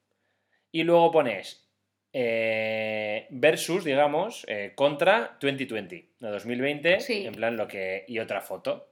[0.72, 1.66] Y luego pones
[2.12, 7.27] eh, versus, digamos, eh, contra 2020, de 2020, Sí.
[7.27, 8.05] en plan lo que.
[8.09, 8.88] y otra foto.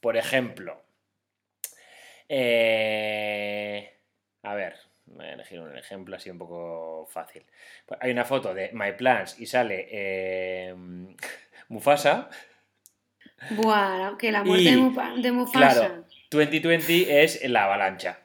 [0.00, 0.80] Por ejemplo,
[2.28, 3.97] eh,
[4.50, 4.74] a ver,
[5.06, 7.44] voy a elegir un ejemplo así un poco fácil.
[7.86, 10.74] Pues hay una foto de My Plans y sale eh,
[11.68, 12.28] Mufasa.
[13.50, 15.76] Buah, que la muerte Y, de, Mufa- de Mufasa.
[15.78, 18.18] Claro, 2020 es la avalancha.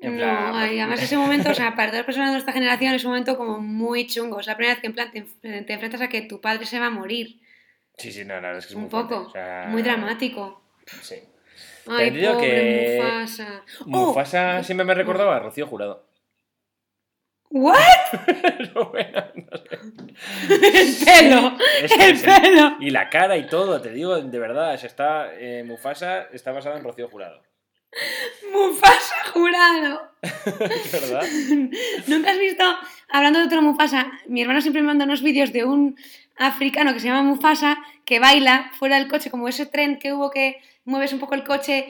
[0.00, 2.52] En no, plan, pues, además ese momento, o sea, para todas las personas de nuestra
[2.52, 4.38] generación es un momento como muy chungo.
[4.40, 6.66] Es la primera vez que en plan te, enf- te enfrentas a que tu padre
[6.66, 7.40] se va a morir.
[7.96, 9.20] Sí, sí, no, verdad es que es un muy poco.
[9.22, 10.62] o sea, Muy dramático.
[11.00, 11.16] Sí.
[11.88, 13.62] Ay, te digo pobre que Mufasa.
[13.80, 13.86] ¡Oh!
[13.86, 16.04] Mufasa siempre me recordaba a Rocío Jurado.
[17.50, 17.76] ¿What?
[18.26, 19.78] Pero bueno, no sé.
[20.80, 21.56] El pelo.
[21.82, 22.76] Es que El pelo.
[22.80, 26.76] Y la cara y todo, te digo, de verdad, se está, eh, Mufasa está basado
[26.76, 27.42] en Rocío Jurado.
[28.52, 30.10] Mufasa jurado.
[30.92, 31.24] ¿Verdad?
[32.08, 32.64] ¿Nunca has visto?
[33.14, 35.96] hablando de otro Mufasa, mi hermano siempre me manda unos vídeos de un
[36.36, 40.30] africano que se llama Mufasa que baila fuera del coche, como ese tren que hubo
[40.30, 41.86] que mueves un poco el coche,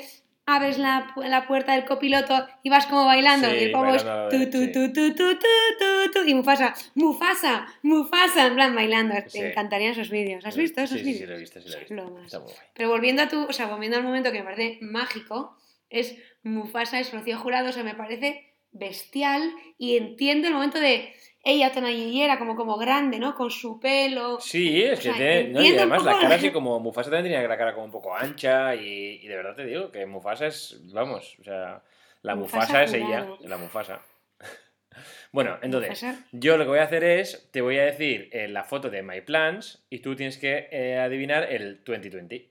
[0.46, 3.48] abres la, la puerta del copiloto y vas como bailando.
[3.50, 4.72] Sí, y como es bailando, tu, tu, sí.
[4.72, 9.14] tu, tu, tu, tu, tu, tu, y Mufasa, Mufasa, Mufasa, en plan bailando.
[9.26, 9.40] Sí.
[9.40, 10.44] Te encantarían esos vídeos.
[10.44, 11.18] ¿Has visto esos sí, vídeos?
[11.18, 11.94] Sí, sí, lo he visto, sí, lo he visto.
[11.94, 12.26] Lo más.
[12.26, 12.66] Está muy guay.
[12.74, 15.56] Pero volviendo a tu, o sea, volviendo al momento que me parece mágico,
[15.88, 21.14] es Mufasa es Rocío Jurado, o sea, me parece bestial y entiendo el momento de
[21.44, 23.34] ella tan era como, como grande, ¿no?
[23.34, 24.40] Con su pelo.
[24.40, 25.48] Sí, es O que sea, tiene.
[25.48, 26.80] no, y además la cara así como.
[26.80, 28.74] Mufasa también tenía la cara como un poco ancha.
[28.74, 30.80] Y, y de verdad te digo que Mufasa es.
[30.92, 31.82] Vamos, o sea.
[32.22, 33.28] La Mufasa Mufasa, es ella.
[33.40, 34.00] La Mufasa.
[35.32, 36.02] bueno, entonces.
[36.02, 36.26] Mufasa.
[36.32, 37.50] Yo lo que voy a hacer es.
[37.52, 39.84] Te voy a decir eh, la foto de My Plans.
[39.90, 42.50] Y tú tienes que eh, adivinar el 2020.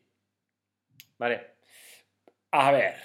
[1.18, 1.48] Vale.
[2.52, 2.96] A ver.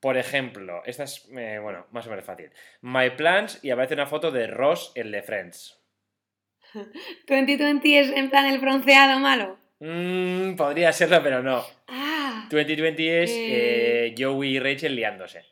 [0.00, 2.50] Por ejemplo, esta es, eh, bueno, más o menos fácil.
[2.82, 5.74] My Plans y aparece una foto de Ross, el de Friends.
[7.26, 9.58] 2020 es en plan el bronceado malo.
[9.80, 11.64] Mm, podría serlo, pero no.
[11.86, 14.06] Ah, 2020 es Eh.
[14.08, 15.44] eh, Joey y Rachel liándose.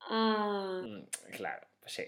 [0.00, 2.04] ah, Mm, claro, sí.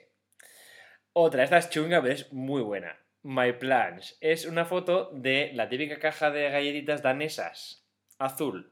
[1.14, 2.98] Otra, esta es chunga, pero es muy buena.
[3.22, 7.86] My Plans es una foto de la típica caja de galletitas danesas,
[8.18, 8.71] azul,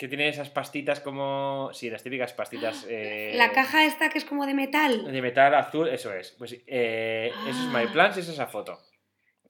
[0.00, 1.68] que tiene esas pastitas como...
[1.74, 2.86] Sí, las típicas pastitas...
[2.88, 5.12] eh, la caja esta que es como de metal.
[5.12, 6.30] De metal azul, eso es.
[6.38, 7.86] Pues eh, eso es My.
[7.92, 8.80] Plans, es esa foto.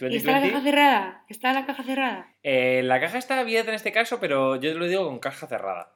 [0.01, 0.51] ¿Y está la 2020.
[0.51, 1.25] caja cerrada?
[1.29, 2.35] ¿Está la caja cerrada?
[2.43, 5.47] Eh, la caja está abierta en este caso, pero yo te lo digo con caja
[5.47, 5.95] cerrada.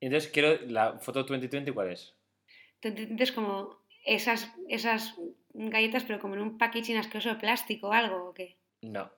[0.00, 2.16] Entonces quiero la foto 2020, ¿cuál es?
[2.82, 5.14] 2020 es como esas, esas
[5.54, 8.58] galletas, pero como en un packaging asqueroso de plástico o algo, ¿o qué?
[8.80, 9.12] No.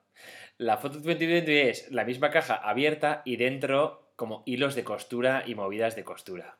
[0.59, 5.55] La foto 2020 es la misma caja abierta y dentro como hilos de costura y
[5.55, 6.57] movidas de costura.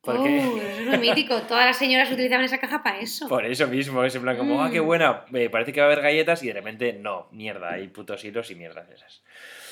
[0.00, 1.42] Porque Oh, eso es muy mítico.
[1.42, 3.28] Todas las señoras utilizaban esa caja para eso.
[3.28, 4.86] por eso mismo es en plan como, ah, qué Mm.
[4.86, 8.24] buena, eh, parece que va a haber galletas y de repente no, mierda, hay putos
[8.24, 9.22] hilos y mierdas esas.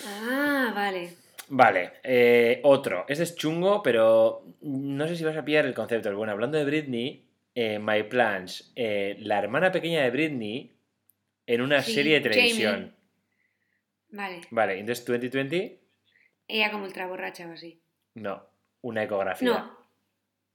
[0.04, 1.10] Ah, vale.
[1.48, 3.04] Vale, eh, otro.
[3.08, 6.14] Este es chungo, pero no sé si vas a pillar el concepto.
[6.16, 10.72] Bueno, hablando de Britney, eh, My Plans, la hermana pequeña de Britney
[11.46, 12.72] en una Sí, serie de televisión.
[12.74, 12.92] Jamie.
[14.10, 14.40] Vale.
[14.50, 15.78] Vale, entonces 2020,
[16.48, 17.80] Ella como ultra borracha o así.
[18.14, 18.42] no,
[18.82, 19.48] una ecografía.
[19.48, 19.76] No.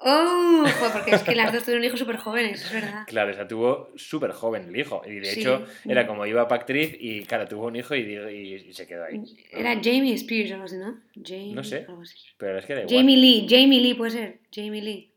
[0.04, 3.04] Oh, porque es que las dos tuvieron hijos súper jóvenes, es verdad.
[3.08, 5.04] Claro, esa tuvo súper joven el hijo.
[5.06, 5.42] Y de Sí.
[5.42, 8.88] hecho, era como iba para actriz y, claro, tuvo un hijo y, y- y se
[8.88, 9.22] quedó ahí.
[9.52, 11.00] Era Jamie Spears o algo así, ¿no?
[11.24, 11.86] Jamie, No sé.
[11.88, 12.18] algo así.
[12.38, 12.96] Pero es que da igual.
[12.98, 14.40] Jamie Lee, Jamie Lee puede ser.
[14.52, 15.14] Jamie Lee.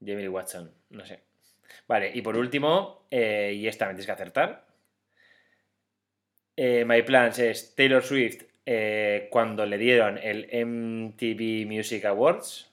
[0.00, 1.20] Jamie Lee Watson, no sé.
[1.88, 4.66] Vale, y por último, eh, y esta me tienes que acertar.
[6.56, 12.68] Eh, My Plans es Taylor Swift eh, cuando le dieron el MTV Music Awards.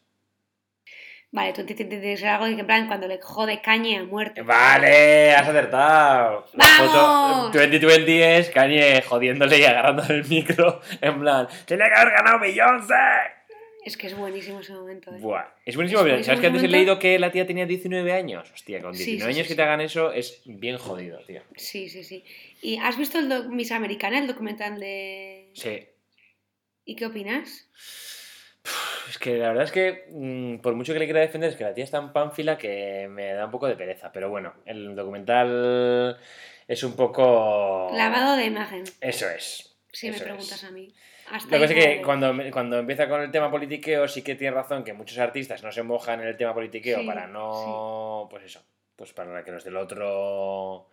[1.32, 4.42] Vale, tú entiendes algo de que en plan cuando le jode Kanye a muerte.
[4.42, 6.46] Vale, has acertado.
[6.54, 7.46] La ¡Vamos!
[7.48, 12.40] foto 2020 es Kanye jodiéndole y agarrándole el micro en plan, ¡Tiene que haber ganado
[12.40, 13.39] Beyoncé!
[13.86, 15.10] Es que es buenísimo ese momento.
[15.12, 15.18] ¿eh?
[15.20, 17.66] Buah, es buenísimo, Es pero buenísimo ¿sabes que antes he leído que la tía tenía
[17.66, 18.52] 19 años?
[18.54, 21.42] Hostia, con Sí, 19 sí, años sí, que te hagan eso es bien jodido, tío.
[21.56, 22.24] Sí, sí, sí.
[22.62, 25.50] ¿Y has visto el Miss Americana, el documental de...
[25.54, 25.88] Sí.
[26.84, 27.70] ¿Y qué opinas?
[29.10, 31.64] Es que la verdad es que, mm, por mucho que le quiera defender, es que
[31.64, 34.12] la tía es tan pánfila que me da un poco de pereza.
[34.12, 36.20] Pero bueno, el documental
[36.68, 37.90] es un poco...
[37.94, 39.76] Lavado de imagen, Eso es.
[39.92, 40.64] si me preguntas es.
[40.66, 40.94] a mí.
[41.32, 44.36] Hasta Lo que pasa es que cuando, cuando empieza con el tema politiqueo, sí que
[44.36, 48.28] tiene razón que muchos artistas no se mojan en el tema politiqueo Sí, para no.
[48.30, 48.62] Pues eso.
[48.96, 50.88] Pues para que los del otro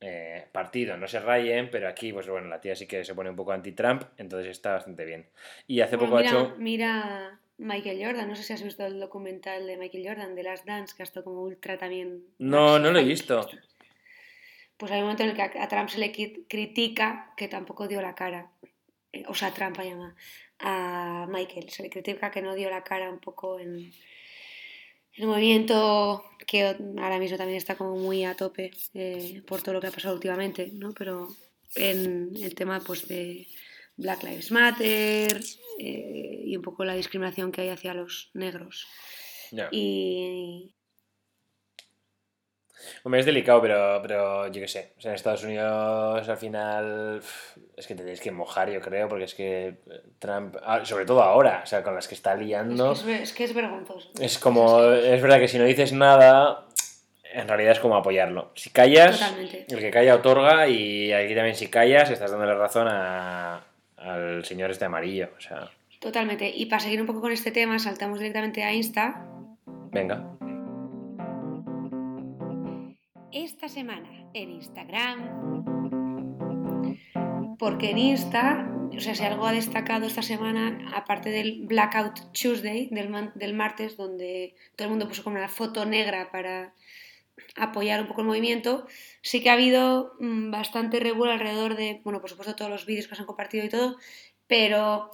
[0.00, 3.30] eh, partido no se rayen, pero aquí, pues bueno, la tía sí que se pone
[3.30, 5.26] un poco anti-Trump, entonces está bastante bien.
[5.66, 6.54] Y hace Bueno, poco mira, ha hecho.
[6.58, 10.64] mira Michael Jordan, no sé si has visto el documental de Michael Jordan, de Last
[10.64, 12.24] Dance, que ha estado como ultra también...
[12.38, 13.46] No, no lo he visto.
[14.78, 16.10] Pues hay un momento en el que a Trump se le
[16.48, 18.50] critica que tampoco dio la cara.
[19.12, 20.14] Eh, O sea, Trump a llama
[20.58, 21.70] a Michael.
[21.70, 23.92] Se le critica que no dio la cara un poco en
[25.14, 29.80] el movimiento que ahora mismo también está como muy a tope eh, por todo lo
[29.80, 30.92] que ha pasado últimamente, ¿no?
[30.92, 31.28] Pero
[31.74, 33.46] en el tema pues de
[33.96, 35.40] Black Lives Matter
[35.78, 38.86] eh, y un poco la discriminación que hay hacia los negros.
[39.72, 40.74] Y
[43.04, 44.92] Hombre, es delicado, pero, pero yo qué sé.
[44.98, 47.20] O sea, en Estados Unidos al final
[47.76, 49.74] es que tenéis que mojar, yo creo, porque es que eh,
[50.18, 52.92] Trump, ah, sobre todo ahora, o sea, con las que está liando.
[52.92, 54.10] es, que es, que es vergonzoso.
[54.20, 56.66] Es como, es verdad que si no dices nada,
[57.32, 58.50] en realidad es como apoyarlo.
[58.54, 59.66] Si callas, Totalmente.
[59.68, 63.62] el que calla otorga y aquí también si callas estás dándole razón a-
[63.96, 65.28] al señor este amarillo.
[65.36, 66.48] O sea, Totalmente.
[66.48, 69.22] Y para seguir un poco con este tema, saltamos directamente a Insta.
[69.92, 70.24] venga.
[73.70, 75.18] Semana en Instagram.
[77.58, 82.88] Porque en Insta, o sea, si algo ha destacado esta semana, aparte del Blackout Tuesday,
[82.90, 86.74] del, del martes, donde todo el mundo puso como una foto negra para
[87.56, 88.86] apoyar un poco el movimiento,
[89.22, 93.08] sí que ha habido mm, bastante revuelo alrededor de, bueno, por supuesto todos los vídeos
[93.08, 93.96] que se han compartido y todo,
[94.46, 95.10] pero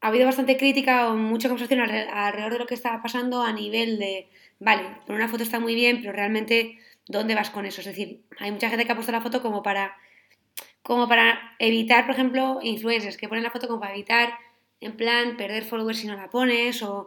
[0.00, 3.52] ha habido bastante crítica o mucha conversación alre- alrededor de lo que estaba pasando a
[3.52, 4.28] nivel de,
[4.60, 7.80] vale, por una foto está muy bien, pero realmente, ¿dónde vas con eso?
[7.80, 9.96] Es decir, hay mucha gente que ha puesto la foto como para,
[10.82, 14.34] como para evitar, por ejemplo, influencers que ponen la foto como para evitar,
[14.80, 17.06] en plan, perder followers si no la pones o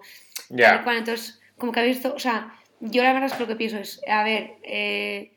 [0.50, 0.84] Ya.
[0.86, 3.78] Entonces, como que ha visto, o sea, yo la verdad es que lo que pienso
[3.78, 5.34] es, a ver, eh,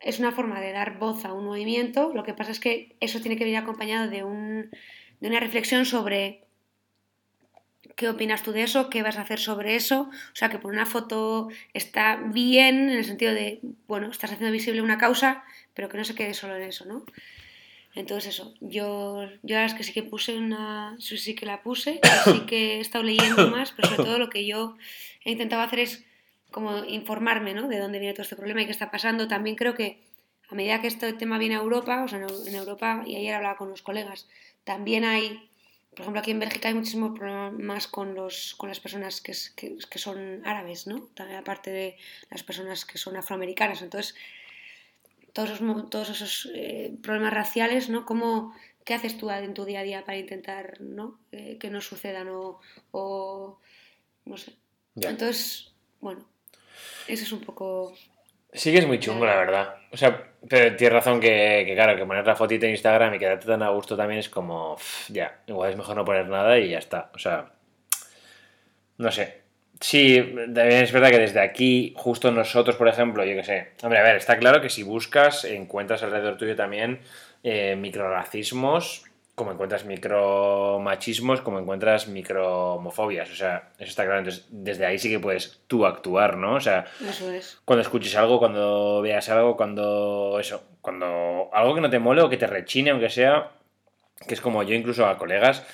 [0.00, 3.20] es una forma de dar voz a un movimiento, lo que pasa es que eso
[3.20, 4.70] tiene que venir acompañado de, un,
[5.20, 6.44] de una reflexión sobre
[7.96, 10.72] qué opinas tú de eso, qué vas a hacer sobre eso, o sea, que por
[10.72, 15.42] una foto está bien en el sentido de, bueno, estás haciendo visible una causa,
[15.74, 17.04] pero que no se quede solo en eso, ¿no?
[17.96, 21.44] Entonces eso, yo, yo la verdad es que sí que puse una, sí, sí que
[21.44, 24.76] la puse, sí que he estado leyendo más, pero sobre todo lo que yo
[25.24, 26.04] he intentado hacer es
[26.52, 27.66] como informarme, ¿no?
[27.66, 29.26] De dónde viene todo este problema y qué está pasando.
[29.26, 29.98] También creo que
[30.48, 33.56] a medida que este tema viene a Europa, o sea, en Europa, y ayer hablaba
[33.56, 34.28] con los colegas,
[34.62, 35.49] también hay,
[35.90, 39.50] por ejemplo, aquí en Bélgica hay muchísimos problemas con, los, con las personas que, es-
[39.50, 41.02] que, que son árabes, ¿no?
[41.14, 41.96] También aparte de
[42.30, 43.82] las personas que son afroamericanas.
[43.82, 44.14] Entonces,
[45.32, 48.04] todos esos, todos esos eh, problemas raciales, ¿no?
[48.04, 51.18] ¿Cómo, ¿Qué haces tú en tu día a día para intentar ¿no?
[51.32, 52.60] Eh, que no sucedan o,
[52.92, 53.58] o
[54.24, 54.52] no sé?
[55.10, 56.24] Entonces, bueno,
[57.08, 57.94] eso es un poco...
[58.52, 59.76] Sí que es muy chungo, la verdad.
[59.92, 63.18] O sea, pero tienes razón que, que, claro, que poner la fotito en Instagram y
[63.18, 66.58] quedarte tan a gusto también es como, pff, ya, igual es mejor no poner nada
[66.58, 67.10] y ya está.
[67.14, 67.52] O sea,
[68.98, 69.40] no sé.
[69.80, 70.16] Sí,
[70.54, 73.68] también es verdad que desde aquí, justo nosotros, por ejemplo, yo qué sé.
[73.82, 77.00] Hombre, a ver, está claro que si buscas, encuentras alrededor tuyo también
[77.42, 79.04] eh, microracismos,
[79.40, 83.30] como encuentras micromachismos, como encuentras microhomofobias.
[83.30, 84.18] O sea, eso está claro.
[84.18, 86.56] Entonces, desde ahí sí que puedes tú actuar, ¿no?
[86.56, 87.58] O sea, Eso es.
[87.64, 92.28] cuando escuches algo, cuando veas algo, cuando eso, cuando algo que no te mole o
[92.28, 93.52] que te rechine, aunque sea,
[94.28, 95.64] que es como yo incluso a colegas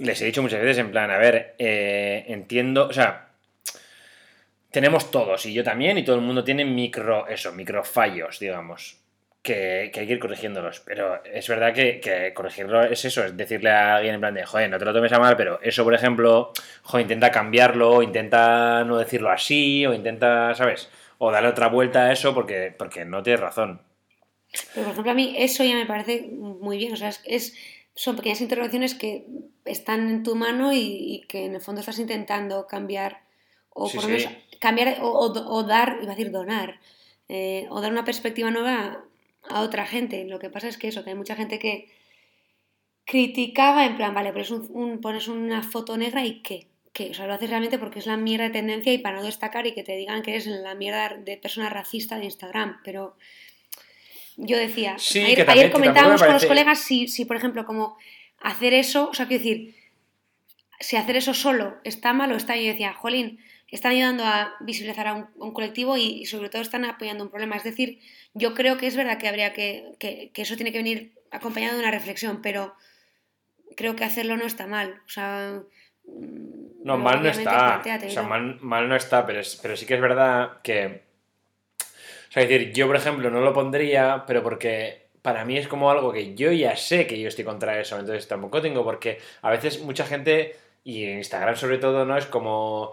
[0.00, 3.28] les he dicho muchas veces en plan, a ver, eh, entiendo, o sea,
[4.72, 8.99] tenemos todos y yo también y todo el mundo tiene micro, eso, micro fallos, digamos.
[9.42, 13.34] Que, que hay que ir corrigiéndolos, pero es verdad que, que corregirlo es eso, es
[13.38, 15.82] decirle a alguien en plan de, joder, no te lo tomes a mal, pero eso,
[15.82, 20.90] por ejemplo, joder, intenta cambiarlo, intenta no decirlo así, o intenta, ¿sabes?
[21.16, 23.80] O darle otra vuelta a eso porque, porque no tienes razón.
[24.74, 26.92] Pero, por ejemplo, a mí eso ya me parece muy bien.
[26.92, 27.56] O sea, es,
[27.94, 29.24] son pequeñas intervenciones que
[29.64, 33.20] están en tu mano y, y que en el fondo estás intentando cambiar,
[33.70, 34.26] o Sí, por lo sí.
[34.26, 36.80] menos cambiar, o, o- o dar, iba a decir donar,
[37.28, 39.04] eh, o dar una perspectiva nueva
[39.50, 40.24] a otra gente.
[40.24, 41.88] Lo que pasa es que eso, que hay mucha gente que
[43.04, 46.68] criticaba en plan, vale, pones, un, un- pones una foto negra y qué.
[46.92, 47.10] ¿Qué?
[47.10, 49.66] O sea, lo haces realmente porque es la mierda de tendencia y para no destacar
[49.66, 52.80] y que te digan que eres la mierda de persona racista de Instagram.
[52.84, 53.16] Pero
[54.36, 57.06] yo decía, Sí, ayer, que también- ayer que tampoco comentábamos me con los colegas si,
[57.06, 57.96] si, por ejemplo, como
[58.40, 59.76] hacer eso, o sea, quiero decir,
[60.80, 62.66] si hacer eso solo está mal o está bien.
[62.66, 63.38] Yo decía, jolín,
[63.70, 67.24] están ayudando a visibilizar a un, a un colectivo y, y sobre todo están apoyando
[67.24, 67.56] un problema.
[67.56, 68.00] Es decir,
[68.34, 71.74] yo creo que es verdad que habría que, que, que eso tiene que venir acompañado
[71.76, 72.74] de una reflexión, pero
[73.76, 75.00] creo que hacerlo no está mal.
[75.06, 75.62] O sea,
[76.06, 77.82] mm, No, mal no está.
[78.06, 78.22] O sea,
[78.62, 81.02] mal no está, pero, es- pero sí que es verdad que.
[82.28, 85.68] O sea, es decir, yo, por ejemplo, no lo pondría, pero porque para mí es
[85.68, 87.98] como algo que yo ya sé que yo estoy contra eso.
[87.98, 92.16] Entonces tampoco tengo porque a veces mucha gente, y en Instagram sobre todo, ¿no?
[92.16, 92.92] Es como.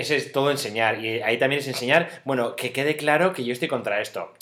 [0.00, 1.02] Ese es todo enseñar.
[1.04, 4.32] Y ahí también es enseñar, bueno, que quede claro que yo estoy contra esto.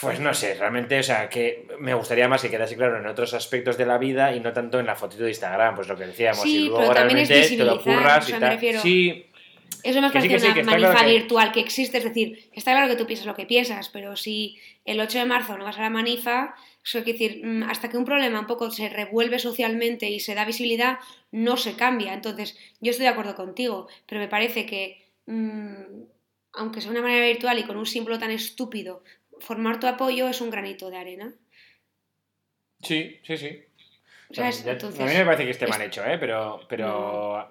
[0.00, 3.34] Pues no sé, realmente, o sea, que me gustaría más que quedase claro en otros
[3.34, 6.06] aspectos de la vida y no tanto en la fotito de Instagram, pues lo que
[6.06, 6.42] decíamos.
[6.42, 8.50] Sí, y luego pero también es realmente te lo visibilizar, curras o sea, y tal.
[8.52, 9.26] refiero- Sí,
[9.82, 12.48] Eso me Que sí, parece que sí, que manifa claro virtual que existe, es decir,
[12.52, 15.64] está claro que tú piensas lo que piensas, pero si el 8 de marzo no
[15.64, 16.54] vas a la manifa,
[16.86, 20.34] eso quiere decir, mm, hasta que un problema un poco se revuelve socialmente y se
[20.36, 20.98] da visibilidad,
[21.32, 22.14] no se cambia.
[22.14, 26.02] Entonces, yo estoy de acuerdo contigo, pero me parece que, mm,
[26.54, 29.02] aunque sea de una manera virtual y con un símbolo tan estúpido,
[29.40, 31.34] formar tu apoyo es un granito de arena.
[32.82, 33.62] sí, sí, sí.
[34.32, 34.64] ¿Sabes?
[34.64, 36.18] Ya- Entonces, a mí me parece que esté es- mal hecho, ¿eh?
[36.18, 37.48] Pero, pero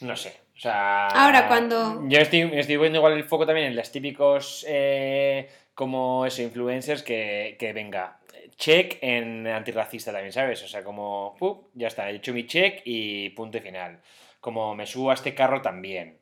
[0.00, 0.34] no sé.
[0.56, 4.64] O sea, Ahora, cuando- Yo estoy, estoy poniendo igual el foco también en los típicos
[4.68, 8.18] eh, como eso, influencers que, que venga.
[8.56, 10.62] Check en antirracista también, ¿sabes?
[10.62, 11.70] O sea, como, ¡pup!
[11.74, 14.00] ya está, he hecho mi check y punto y final.
[14.40, 16.18] Como me subo a este carro también.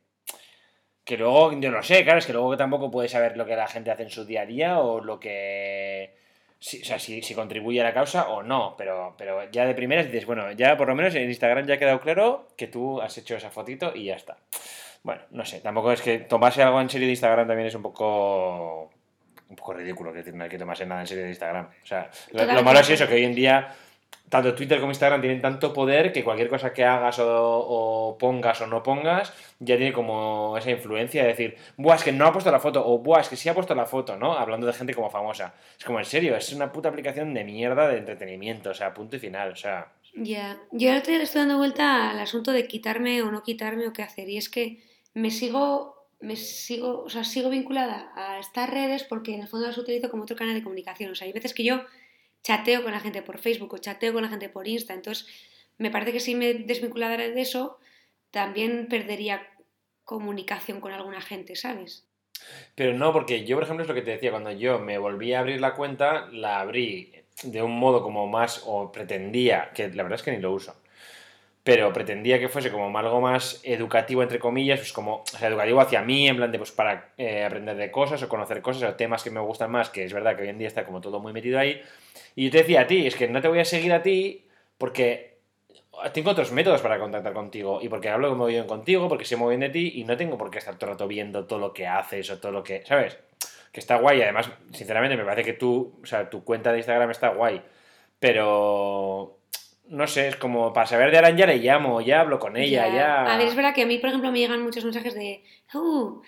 [1.05, 3.67] Que luego, yo no sé, claro, es que luego tampoco puedes saber lo que la
[3.67, 6.15] gente hace en su día a día o lo que.
[6.61, 10.07] O sea, si, si contribuye a la causa o no, pero, pero ya de primeras
[10.07, 13.19] dices, bueno, ya por lo menos en Instagram ya ha quedado claro que tú has
[13.19, 14.39] hecho esa fotito y ya está.
[15.03, 17.83] Bueno, no sé, tampoco es que tomarse algo en serio de Instagram también es un
[17.83, 18.93] poco
[19.53, 21.67] un poco ridículo, que no hay que tomarse nada en serio de Instagram.
[21.67, 23.75] O sea, lo, malo es eso, que hoy en día
[24.29, 28.63] tanto Twitter como Instagram tienen tanto poder que cualquier cosa que hagas o, o pongas
[28.63, 32.33] o no pongas ya tiene como esa influencia de decir, buah, es que no ha
[32.33, 34.33] puesto la foto, o buah, es que sí ha puesto la foto, ¿no?
[34.33, 35.53] Hablando de gente como famosa.
[35.79, 39.17] Es como, en serio, es una puta aplicación de mierda de entretenimiento, o sea, punto
[39.17, 39.93] y final, o sea...
[40.15, 43.87] Ya, yo otro día le estoy dando vuelta al asunto de quitarme o no quitarme
[43.87, 44.29] o qué hacer.
[44.29, 44.83] Y es que
[45.15, 49.67] me sigo, me sigo, o sea, sigo vinculada a estas redes porque en el fondo
[49.67, 51.11] las utilizo como otro canal de comunicación.
[51.11, 51.85] O sea, hay veces que yo
[52.43, 54.95] chateo con la gente por Facebook o chateo con la gente por Insta.
[54.95, 55.27] Entonces,
[55.79, 57.79] me parece que si me desvinculara de eso,
[58.31, 59.47] también perdería
[60.05, 62.07] comunicación con alguna gente, ¿sabes?
[62.75, 65.33] Pero no, porque yo, por ejemplo, es lo que te decía, cuando yo me volví
[65.33, 67.13] a abrir la cuenta, la abrí
[67.45, 70.77] de un modo como más, o pretendía, que la verdad es que ni lo uso,
[71.65, 75.81] pero pretendía que fuese como algo más educativo, entre comillas, pues como, o sea, educativo
[75.81, 78.95] hacia mí, en plan de, pues para eh, aprender de cosas o conocer cosas o
[78.95, 81.21] temas que me gustan más, que es verdad que hoy en día está como todo
[81.21, 81.81] muy metido ahí.
[82.35, 84.47] Y yo te decía a ti, es que no te voy a seguir a ti
[84.77, 85.33] porque
[86.13, 89.51] tengo otros métodos para contactar contigo y porque hablo muy bien contigo, porque sé muy
[89.51, 91.73] bien de ti y no tengo por qué estar todo el rato viendo todo lo
[91.73, 93.19] que haces o todo lo que, ¿sabes?
[93.71, 97.11] Que está guay, además, sinceramente, me parece que tú, o sea, tu cuenta de Instagram
[97.11, 97.63] está guay,
[98.19, 99.39] pero
[99.93, 102.87] no sé, es como para saber de Aran ya le llamo, ya hablo con ella,
[102.95, 103.27] ya.
[103.35, 106.23] A ver, es verdad que a mí, por ejemplo, me llegan muchos mensajes de "Uh",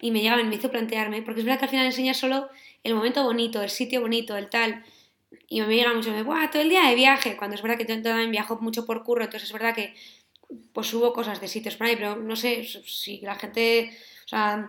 [0.00, 2.48] y me llegaban, me hizo plantearme, porque es verdad que al final enseñas solo
[2.84, 4.84] el momento bonito, el sitio bonito, el tal.
[5.48, 6.48] Y me llegan mucho, me ¡buah!
[6.50, 9.24] Todo el día de viaje, cuando es verdad que yo también viajo mucho por curro,
[9.24, 9.94] entonces es verdad que
[10.72, 13.90] pues subo cosas de sitios por ahí, pero no sé si la gente,
[14.24, 14.68] o sea,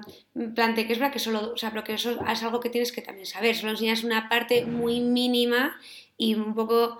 [0.55, 2.91] plante que es verdad que solo, o sea, pero que eso es algo que tienes
[2.91, 5.79] que también saber, solo enseñas una parte muy mínima
[6.17, 6.99] y un poco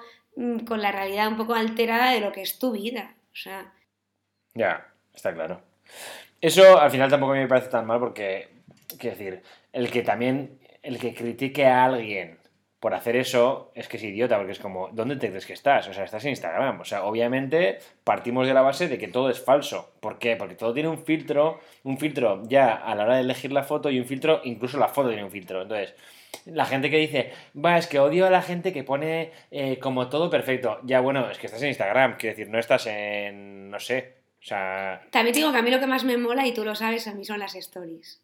[0.68, 3.74] con la realidad un poco alterada de lo que es tu vida, o sea,
[4.54, 5.62] Ya, está claro.
[6.42, 8.50] Eso al final tampoco me parece tan mal porque,
[8.98, 12.40] quiero decir, el que también, el que critique a alguien
[12.80, 15.88] por hacer eso es que es idiota, porque es como, ¿dónde te crees que estás?
[15.90, 16.80] O sea, estás en Instagram.
[16.80, 19.92] O sea, obviamente partimos de la base de que todo es falso.
[20.00, 20.38] ¿Por qué?
[20.38, 23.90] Porque todo tiene un filtro, un filtro ya a la hora de elegir la foto
[23.90, 25.62] y un filtro, incluso la foto tiene un filtro.
[25.62, 25.94] Entonces,
[26.46, 30.10] la gente que dice, va, es que odio a la gente que pone eh, como
[30.10, 30.80] todo perfecto.
[30.84, 34.46] Ya, bueno, es que estás en Instagram, quiero decir, no estás en, no sé, o
[34.46, 36.76] sea, También te digo que a mí lo que más me mola, y tú lo
[36.76, 38.22] sabes, a mí son las stories.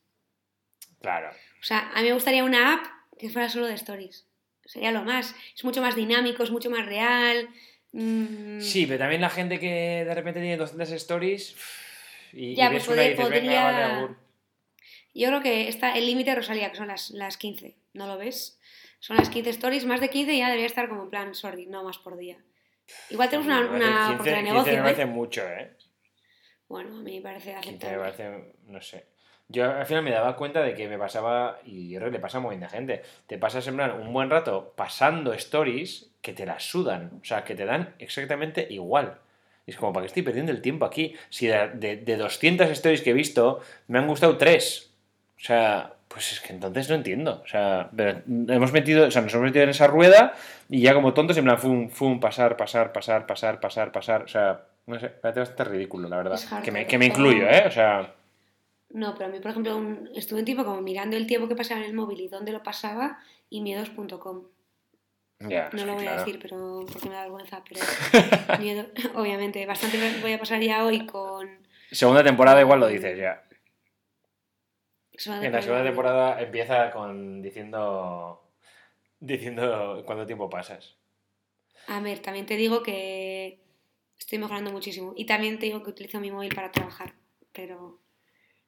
[1.01, 1.29] claro.
[1.61, 2.85] O sea, a mí me gustaría una app
[3.17, 4.27] que fuera solo de stories.
[4.65, 5.35] Sería lo más.
[5.55, 7.49] Es mucho más dinámico, es mucho más real.
[7.91, 11.55] mm, Sí, pero también la gente que de repente tiene 200 stories
[12.33, 14.15] y, y Ya, ves pues una y podría- dices, venga, vale, podría- agur".
[15.15, 17.77] Yo creo que está el límite Rosalía, que son las, las 15.
[17.93, 18.59] ¿No lo ves?
[18.99, 21.83] Son las 15 stories, más de 15 ya debería estar como en plan, sorry, no
[21.83, 22.37] más por día.
[23.09, 24.73] Igual tenemos una, una 15, oportunidad de 15 negocio.
[24.73, 24.81] me ¿eh?
[24.81, 25.71] parece mucho, ¿eh?
[26.67, 27.97] Bueno, a mí me parece 15 me aceptable.
[27.97, 29.05] parece, no sé.
[29.47, 32.21] Yo al final me daba cuenta de que me pasaba, y yo creo que le
[32.21, 36.09] pasa a un montón de gente, te pasas en plan un buen rato pasando stories
[36.21, 39.19] que te las sudan, o sea, que te dan exactamente igual.
[39.67, 41.15] Y es como, ¿para qué estoy perdiendo el tiempo aquí?
[41.29, 44.94] Si de, de, de 200 stories que he visto, me han gustado 3.
[45.45, 47.41] O sea, pues es que entonces no entiendo.
[47.43, 47.91] O sea,
[48.27, 50.33] hemos metido, o sea, nos hemos metido en esa rueda
[50.69, 54.23] y ya como tontos, en plan, fum, fum, pasar, pasar, pasar, pasar, pasar, pasar.
[54.23, 56.39] O sea, no sé, parece bastante ridículo, la verdad.
[56.63, 57.65] Que me, que me incluyo, ¿eh?
[57.67, 58.11] O sea,
[58.89, 61.55] No, pero a mí, por ejemplo, un- estuve un tiempo como mirando el tiempo que
[61.55, 63.19] pasaba en el móvil y dónde lo pasaba
[63.51, 64.45] y miedos.com.
[65.41, 65.69] ya.
[65.73, 67.81] No lo voy a decir, pero porque me da vergüenza, pero
[68.59, 71.47] miedo, obviamente, bastante voy a pasar ya hoy con...
[71.91, 73.43] Segunda temporada igual lo dices ya.
[75.27, 76.41] En la segunda temporada.
[76.41, 78.41] empieza con diciendo
[79.19, 80.95] diciendo cuánto tiempo pasas.
[81.87, 83.59] A ver, también te digo que
[84.19, 85.13] estoy mejorando muchísimo.
[85.15, 87.13] Y también te digo que utilizo mi móvil para trabajar.
[87.51, 87.99] Pero.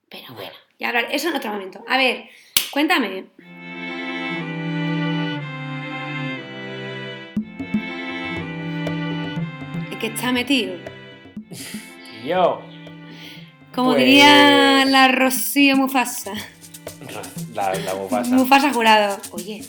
[0.10, 1.08] Pero bueno, ya hablar.
[1.12, 1.84] Eso en otro momento.
[1.88, 2.30] A ver,
[2.72, 3.26] cuéntame.
[9.92, 10.78] ¿En qué está metido?
[12.26, 12.62] Yo,
[13.78, 16.34] Como Pues- diría la Rocío Mufasa.
[17.54, 18.32] la, la Mufasa.
[18.36, 19.20] Mufasa jurado.
[19.30, 19.64] Oye,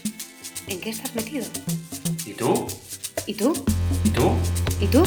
[0.66, 1.44] ¿en qué estás metido?
[2.24, 2.66] ¿Y tú?
[3.26, 3.52] ¿Y tú?
[4.04, 4.32] ¿Y tú?
[4.80, 5.02] ¿Y tú?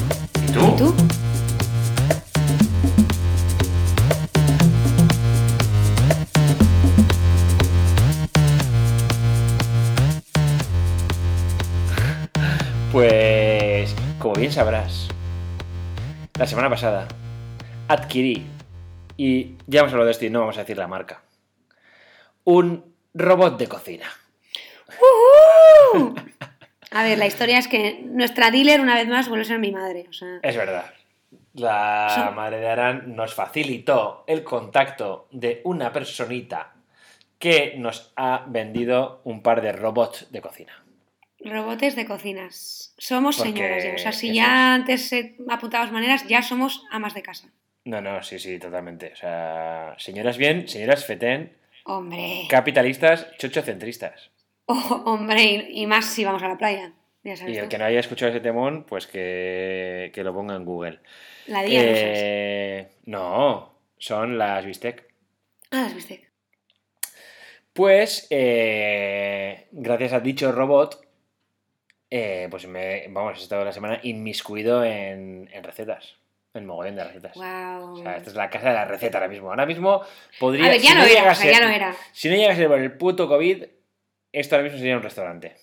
[0.47, 0.61] ¿Y tú?
[0.61, 0.93] ¿Y tú?
[12.91, 15.07] Pues, como bien sabrás,
[16.37, 17.07] la semana pasada
[17.87, 18.45] adquirí
[19.17, 21.23] y ya hemos hablado de esto y no vamos a decir la marca.
[22.43, 24.05] Un robot de cocina.
[25.93, 26.15] ¡Uhú!
[26.91, 29.71] A ver, la historia es que nuestra dealer una vez más vuelve a ser mi
[29.71, 30.05] madre.
[30.09, 30.85] O sea, Es verdad.
[31.53, 36.73] La madre de Aran nos facilitó el contacto de una personita
[37.39, 40.83] que nos ha vendido un par de robots de cocina.
[41.43, 42.93] robotes de cocinas.
[42.97, 43.93] Somos Porque señoras ya.
[43.95, 45.13] O sea, si ya antes
[45.49, 47.49] apuntábamos maneras, ya somos amas de casa.
[47.85, 49.11] No, no, sí, sí, totalmente.
[49.13, 52.43] O sea, señoras bien, señoras fetén, Hombre.
[52.49, 54.29] capitalistas, chochocentristas.
[54.73, 56.93] Oh, hombre, y, más si vamos a la playa.
[57.23, 57.69] Ya sabes Y el tú.
[57.71, 60.99] que no haya escuchado ese temón, pues que, que lo ponga en Google.
[61.47, 61.81] La Día.
[61.83, 65.03] Eh, no, son las bistec.
[65.71, 66.31] Ah, las bistec.
[67.73, 71.05] Pues, eh, gracias a dicho robot,
[72.09, 76.15] eh, pues me, vamos, he estado la semana inmiscuido en, en recetas,
[76.53, 77.35] en mogollón de recetas.
[77.35, 77.93] Wow.
[77.93, 79.49] O sea, esta es la casa de la receta ahora mismo.
[79.49, 80.01] Ahora mismo
[80.39, 80.65] podría...
[80.65, 81.95] a ver, ya si no, era, o llegase- sea, ya no era.
[82.11, 83.63] Si no llegase por el puto COVID,
[84.33, 85.55] esto ahora mismo sería un restaurante.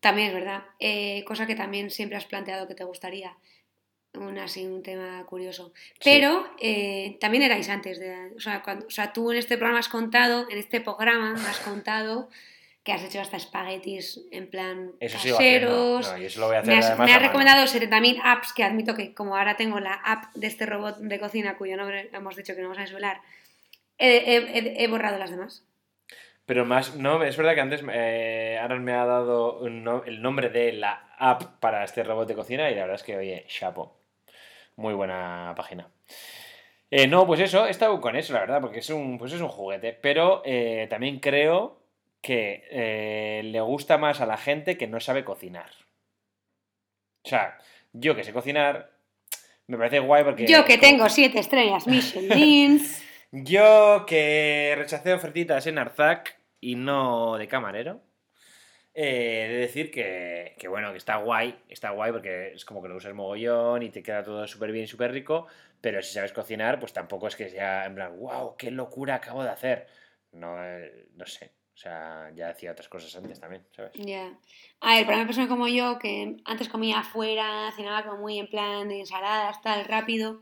[0.00, 0.64] También es verdad.
[0.78, 3.34] Eh, cosa que también siempre has planteado que te gustaría.
[4.14, 5.72] Un, así, un tema curioso.
[6.04, 8.32] Pero eh, también erais antes de.
[8.36, 11.58] O sea, cuando- o sea, tú en este programa has contado, en este programa has
[11.60, 12.28] contado
[12.84, 16.08] que has hecho hasta espaguetis en plan Eso caseros.
[16.12, 18.52] No, y eso lo voy a hacer me has, además me has recomendado 70.000 apps
[18.52, 22.10] que admito que como ahora tengo la app de este robot de cocina cuyo nombre
[22.12, 23.20] hemos dicho que no vamos a desvelar,
[23.98, 25.64] he, he- he- he borrado las demás.
[26.46, 30.20] Pero más, no, es verdad que antes eh, Aaron me ha dado un no- el
[30.20, 33.46] nombre de la app para este robot de cocina y la verdad es que, oye,
[33.48, 33.96] chapo.
[34.76, 35.88] Muy buena página.
[36.90, 39.40] Eh, no, pues eso, he estado con eso, la verdad, porque es un, pues es
[39.40, 39.92] un juguete.
[39.94, 41.80] Pero eh, también creo
[42.24, 45.70] que eh, le gusta más a la gente que no sabe cocinar.
[47.22, 47.58] O sea,
[47.92, 48.90] yo que sé cocinar,
[49.66, 50.46] me parece guay porque...
[50.46, 52.80] Yo que tengo siete estrellas Michelin.
[53.32, 58.00] yo que rechacé ofertitas en Arzac y no de camarero.
[58.94, 62.80] Eh, he de decir que, que, bueno, que está guay, está guay porque es como
[62.80, 65.46] que lo usas mogollón y te queda todo súper bien y súper rico,
[65.82, 69.42] pero si sabes cocinar, pues tampoco es que sea en plan, wow, qué locura acabo
[69.42, 69.86] de hacer.
[70.32, 73.92] No, eh, no sé, o sea, ya hacía otras cosas antes también, ¿sabes?
[73.94, 74.38] Ya.
[74.80, 78.48] A ver, para una persona como yo, que antes comía afuera, cenaba como muy en
[78.48, 80.40] plan ensaladas, tal, rápido,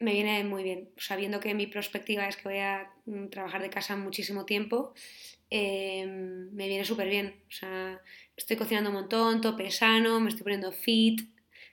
[0.00, 0.90] me viene muy bien.
[0.96, 4.92] Sabiendo que mi perspectiva es que voy a mm, trabajar de casa muchísimo tiempo,
[5.50, 7.42] eh, me viene súper bien.
[7.48, 8.00] O sea,
[8.36, 11.20] estoy cocinando un montón, tope sano, me estoy poniendo fit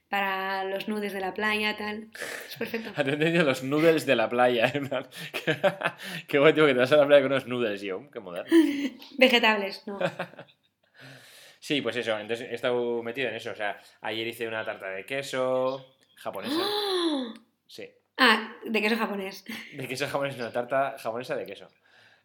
[0.10, 2.10] para los nudes de la playa, tal.
[2.48, 2.92] Es perfecto.
[2.96, 4.72] Has entendido los noodles de la playa,
[6.28, 8.50] qué guay, tío, que te vas a la playa con unos noodles, yo, qué moderno.
[9.18, 10.00] Vegetales, no.
[11.60, 13.52] Sí, pues eso, entonces he estado metido en eso.
[13.52, 16.56] O sea, ayer hice una tarta de queso japonesa.
[17.68, 19.44] Sí, Ah, de queso japonés.
[19.74, 21.68] de queso japonés, una tarta japonesa de queso.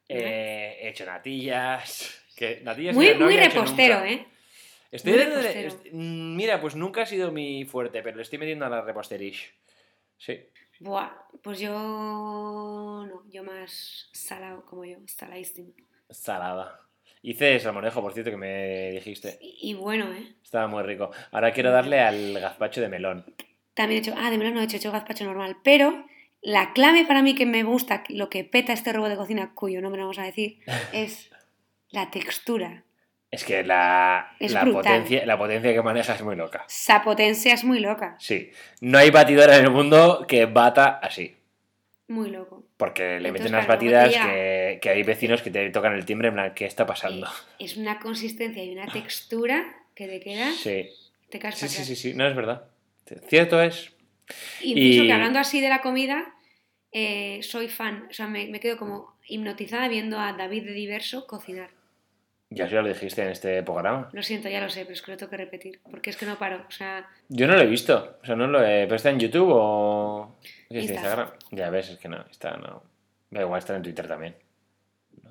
[0.06, 2.22] Eh, he hecho natillas.
[2.36, 4.10] Que, natillas Muy, que no muy hecho repostero, nunca.
[4.10, 4.26] ¿eh?
[4.90, 5.68] Estoy repostero.
[5.68, 8.82] est- mm, mira, pues nunca ha sido mi fuerte, pero le estoy metiendo a la
[8.82, 9.52] reposterish.
[10.18, 10.38] Sí.
[10.80, 11.10] Buah,
[11.42, 15.72] pues yo no, yo más salado como yo, saladísimo.
[16.08, 16.80] Salada.
[17.22, 19.38] Hice salmorejo, por cierto, que me dijiste.
[19.42, 20.34] Y, y bueno, ¿eh?
[20.42, 21.10] Estaba muy rico.
[21.32, 23.24] Ahora quiero darle al gazpacho de melón.
[23.74, 26.06] También he hecho, ah, de melón no he hecho, he hecho gazpacho normal, pero
[26.40, 29.80] la clave para mí que me gusta, lo que peta este robot de cocina, cuyo
[29.82, 30.58] nombre no vamos a decir,
[30.94, 31.30] es
[31.90, 32.84] la textura.
[33.30, 36.64] Es que la, Es la, potencia, la potencia que maneja es muy loca.
[36.68, 38.50] Esa potencia es muy loca, Sí.
[38.80, 41.36] No hay batidora en el mundo que bata así.
[42.08, 42.64] muy loco.
[42.76, 46.04] Porque le Entonces, meten unas claro, batidas que, que hay vecinos que te tocan el
[46.04, 47.26] timbre en plan, ¿qué está pasando?
[47.58, 49.64] Eh, Es una consistencia y una textura
[49.94, 50.88] que te quedas, Sí.
[51.28, 52.14] te caes Sí, sí, sí, sí.
[52.14, 52.64] No es verdad.
[53.28, 53.92] Cierto es.
[54.62, 56.34] Incluso Y- que hablando así de la comida,
[56.90, 61.26] eh, soy fan, o sea, me, me quedo como hipnotizada viendo a David de Diverso
[61.28, 61.70] cocinar.
[62.52, 64.08] Ya ya lo dijiste en este programa.
[64.12, 66.26] Lo siento, ya lo sé, pero es que lo tengo que repetir, porque es que
[66.26, 66.64] no paro.
[66.68, 68.18] O sea, Yo no lo he visto.
[68.22, 68.84] O sea, no lo he...
[68.84, 70.36] ¿Pero está en YouTube o...?
[70.68, 70.80] ¿Qué.
[70.80, 71.30] Instagram?
[71.52, 72.24] Ya ves, es que no.
[72.28, 72.82] Está, no.
[73.30, 74.34] Da igual, está en Twitter también.
[75.22, 75.30] ¿no?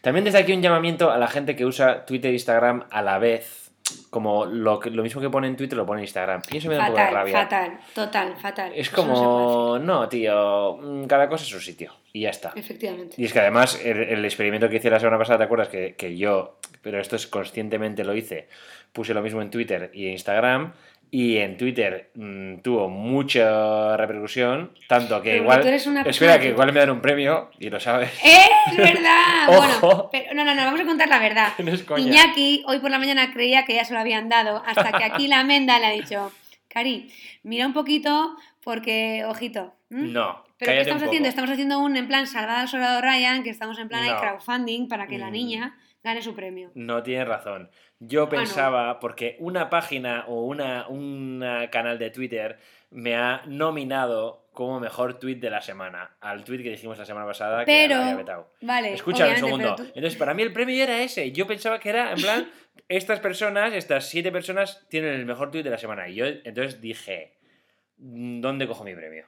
[0.00, 3.18] También desde aquí un llamamiento a la gente que usa Twitter e Instagram a la
[3.18, 3.67] vez.
[4.10, 6.42] Como lo, que- lo mismo que pone en Twitter lo pone en Instagram.
[6.50, 7.42] Y eso me da un poco de fatal, rabia.
[7.42, 8.72] fatal, total, fatal.
[8.74, 11.92] Es no como, no, tío, mm, cada cosa es su sitio.
[12.12, 12.52] Y ya está.
[12.56, 13.14] Efectivamente.
[13.18, 15.68] Y es que además el, el experimento que hice la semana pasada, ¿te acuerdas?
[15.68, 18.48] Que, que yo, pero esto es conscientemente lo hice,
[18.92, 20.72] puse lo mismo en Twitter y en Instagram.
[21.10, 25.60] Y en Twitter mm, tuvo mucha repercusión, tanto que Pero igual...
[25.62, 28.10] tú eres una Espera, persona que igual me dan un premio, y lo sabes.
[28.24, 28.46] ¡Eh!
[28.70, 29.46] ¡Es verdad!
[29.48, 31.52] Bueno, pero no, no, no, vamos a contar la verdad.
[31.58, 32.04] No es coña.
[32.06, 35.28] Iñaki hoy por la mañana creía que ya se lo habían dado, hasta que aquí
[35.28, 36.30] la Menda le ha dicho,
[36.68, 37.10] Cari,
[37.42, 39.74] mira un poquito porque, ojito.
[39.88, 40.44] No.
[40.58, 41.28] ¿Pero qué estamos haciendo?
[41.28, 44.20] Estamos haciendo un en plan salvada al soldado Ryan, que estamos en plan de No.
[44.20, 45.32] crowdfunding para que la Mm.
[45.32, 46.70] niña gane su premio.
[46.74, 47.70] No tienes razón.
[48.00, 48.28] Yo no.
[48.28, 52.58] pensaba, porque una página o una, un canal de Twitter
[52.90, 56.16] me ha nominado como mejor tweet de la semana.
[56.20, 58.50] Al tweet que dijimos la semana pasada que Pero- había vetado.
[58.60, 59.74] Vale, Escucha un segundo.
[59.76, 61.30] tú- Entonces, para mí el premio era ese.
[61.32, 62.50] Yo pensaba que era, en plan,
[62.88, 66.08] estas personas, estas siete personas, tienen el mejor tweet de la semana.
[66.08, 67.34] Y yo entonces dije,
[67.98, 69.26] ¿dónde cojo mi premio?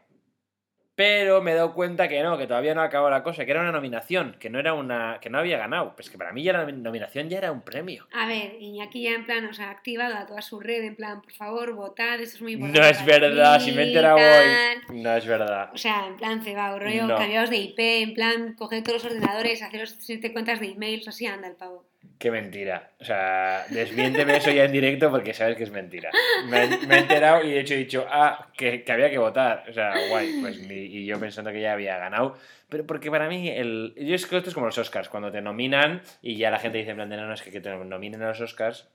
[1.00, 3.62] Pero me he dado cuenta que no, que todavía no acabó la cosa, que era
[3.62, 5.16] una nominación, que no era una.
[5.22, 5.94] que no había ganado.
[5.96, 8.06] Pues que para mí ya la nominación ya era un premio.
[8.12, 10.96] A ver, Iñaki ya en plan, o sea, ha activado a toda su red, en
[10.96, 12.98] plan, por favor, votad, esto es muy No importante.
[12.98, 15.00] es para verdad, mí, si me he enterado hoy.
[15.02, 15.70] No es verdad.
[15.72, 17.16] O sea, en plan cebado, rollo, No.
[17.16, 21.24] cambiados de IP, en plan, coger todos los ordenadores, haceros siete cuentas de emails, así
[21.24, 21.86] anda el pavo.
[22.20, 22.90] Qué mentira.
[23.00, 26.10] O sea, desmiénteme eso ya en directo porque sabes que es mentira.
[26.48, 29.64] Me, me he enterado y de hecho he dicho, ah, que, que había que votar.
[29.70, 30.38] O sea, guay.
[30.42, 32.36] Pues, y yo pensando que ya había ganado.
[32.68, 35.40] Pero porque para mí, el, yo es que esto es como los Oscars, cuando te
[35.40, 37.70] nominan y ya la gente dice en plan de no, no, es que, que te
[37.74, 38.86] nominen a los Oscars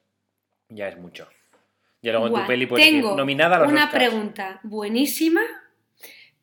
[0.70, 1.28] ya es mucho.
[2.04, 4.06] Y luego en tu peli puedes tengo decir, nominada a los una Oscars.
[4.06, 5.42] pregunta buenísima,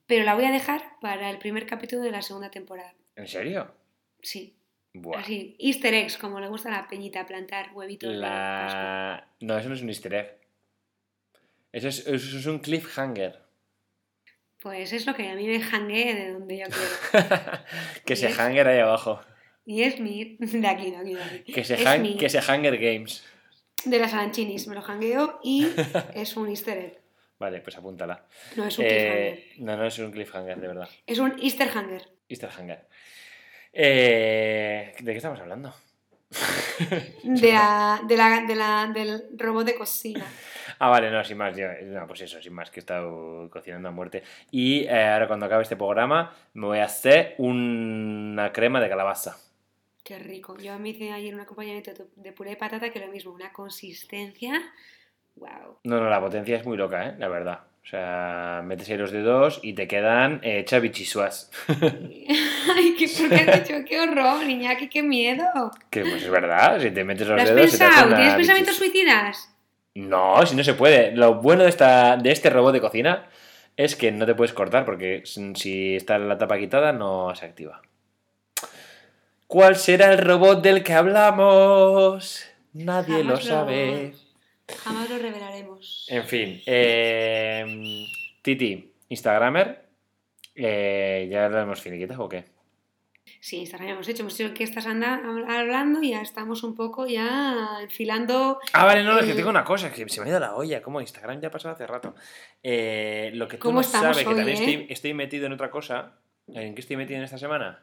[0.06, 2.92] pero la voy a dejar para el primer capítulo de la segunda temporada.
[3.14, 3.72] ¿En serio?
[4.20, 4.56] Sí,
[4.94, 5.20] Buah.
[5.20, 8.10] así, easter eggs, como le gusta a la peñita plantar huevitos.
[8.10, 8.16] de.
[8.16, 9.26] La...
[9.40, 10.38] No, eso no es un easter egg.
[11.72, 13.40] Eso es, eso es un cliffhanger.
[14.60, 17.30] Pues es lo que a mí me jangue de donde yo quiero.
[18.04, 18.38] que se Yes.
[18.38, 19.20] hanger ahí abajo.
[19.64, 20.36] Y es mi...
[20.38, 21.52] De aquí, de aquí, de aquí.
[21.52, 23.24] Que se, Es hang- mi- que se Hunger Games.
[23.84, 25.66] De las Aranchinis, me lo jangueo y
[26.14, 26.98] es un easter egg.
[27.38, 28.24] Vale, pues apúntala.
[28.56, 29.16] No es un cliffhanger.
[29.34, 30.88] Eh, no, no es un cliffhanger, de verdad.
[31.06, 32.08] Es un easter hanger.
[32.28, 32.86] Easter Hanger.
[33.72, 35.72] Eh, ¿De qué estamos hablando?
[37.24, 40.26] De la, de la, de la, del robot de cocina.
[40.78, 41.56] Ah, vale, no, sin más.
[41.56, 44.22] yo- no, pues eso, sin más, que he estado cocinando a muerte.
[44.50, 49.36] Y eh, ahora cuando acabe este programa me voy a hacer una crema de calabaza.
[50.04, 50.56] Qué rico.
[50.58, 53.52] Yo me hice ayer un acompañamiento de- de puré de patata que lo mismo, una
[53.52, 54.60] consistencia.
[55.36, 55.78] Wow.
[55.84, 57.14] No, no, la potencia es muy loca, ¿eh?
[57.18, 57.60] La verdad.
[57.84, 61.50] O sea, metes ahí los dedos y te quedan eh, chavichisuas.
[61.68, 63.80] Ay, ¿qué, ¿por qué has dicho?
[63.86, 64.88] ¡Qué horror, Iñaki!
[64.88, 65.44] ¡Qué miedo!
[65.90, 67.70] que pues es verdad, si te metes ¿Lo los has dedos...
[67.72, 68.06] te pensado?
[68.06, 69.48] una ¿Tienes pensamientos suicidas?
[69.94, 71.10] No, si no se puede.
[71.16, 73.28] Lo bueno de, esta, de este robot de cocina
[73.76, 77.82] es que no te puedes cortar porque si está la tapa quitada no se activa.
[79.48, 82.46] ¿Cuál será el robot del que hablamos?
[82.72, 84.14] Nadie Jamás lo- sabe.
[84.68, 86.06] Jamás lo revelaremos.
[86.08, 88.06] En fin, eh,
[88.42, 89.84] Titi, Instagramer,
[90.54, 92.44] eh, ¿ya lo hemos finiquitado o qué?
[93.40, 94.22] Sí, Instagram ya hemos hecho.
[94.22, 98.60] Hemos que estás hablando y ya estamos un poco ya enfilando.
[98.72, 100.80] Ah, vale, no, es que tengo una cosa, que se me ha ido la olla,
[100.80, 102.14] como Instagram ya pasó hace rato.
[102.62, 104.52] Eh, lo que tú ¿Cómo no sabes, que también eh?
[104.52, 106.12] estoy, estoy metido en otra cosa.
[106.48, 107.82] ¿En qué estoy metido en esta semana?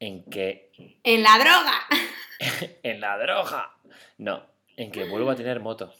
[0.00, 0.72] En que...
[1.04, 1.74] ¡En la droga!
[2.82, 3.76] En la droga.
[4.18, 4.44] No,
[4.76, 5.92] en que vuelvo a tener moto.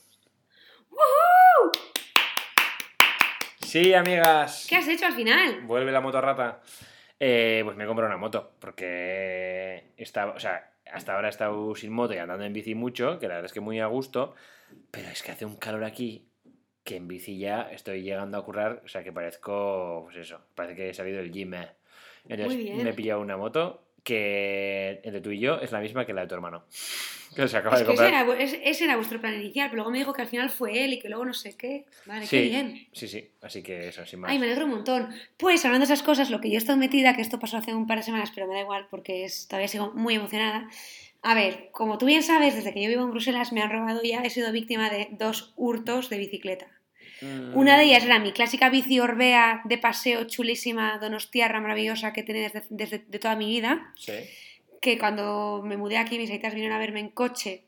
[3.60, 4.66] Sí, amigas.
[4.68, 5.62] ¿Qué has hecho al final?
[5.62, 6.60] Vuelve la motorrata.
[7.18, 11.92] Eh, pues me compro una moto, porque estaba, o sea, hasta ahora he estado sin
[11.92, 14.34] moto y andando en bici mucho, que la verdad es que muy a gusto,
[14.90, 16.28] pero es que hace un calor aquí
[16.84, 20.74] que en bici ya estoy llegando a currar, o sea, que parezco, pues eso, parece
[20.74, 21.54] que he salido del gym.
[21.54, 21.68] eh.
[22.24, 22.82] Entonces Muy bien.
[22.82, 26.22] me he pillado una moto que entre tú y yo es la misma que la
[26.22, 26.64] de tu hermano.
[27.34, 28.26] Que se acaba Es de que ese comprar.
[28.38, 30.92] era, ese- era vuestro plan inicial, pero luego me dijo que al final fue él
[30.92, 31.86] y que luego no sé qué.
[32.04, 32.88] Vale, Sí, qué bien.
[32.92, 34.30] sí, sí, así que eso, sin más.
[34.30, 35.08] Ay, me alegro un montón.
[35.38, 37.86] Pues hablando de esas cosas, lo que yo estoy metida, que esto pasó hace un
[37.86, 40.68] par de semanas, pero me da igual porque es, todavía sigo muy emocionada.
[41.22, 44.02] A ver, como tú bien sabes, desde que yo vivo en Bruselas me han robado
[44.02, 46.66] ya, he sido víctima de dos hurtos de bicicleta.
[47.22, 52.22] Mm, Una de ellas era mi clásica bici Orbea de paseo chulísima, donostiarra, maravillosa que
[52.22, 54.12] tenía desde, desde de toda mi vida, Sí.
[54.80, 57.64] que cuando me mudé aquí mis aitas vinieron a verme en coche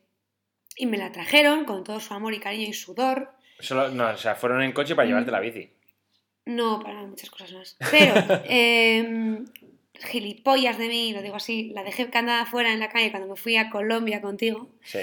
[0.75, 3.31] y me la trajeron con todo su amor y cariño y sudor.
[3.59, 5.09] Solo, no, o sea, fueron en coche para Mm.
[5.09, 5.69] llevarte la bici.
[6.47, 7.77] No, para muchas cosas más.
[7.91, 8.13] Pero,
[8.49, 9.45] em,
[10.11, 13.35] gilipollas de mí, lo digo así, la dejé candada afuera en la calle cuando me
[13.37, 14.69] fui a Colombia contigo.
[14.83, 14.99] Sí.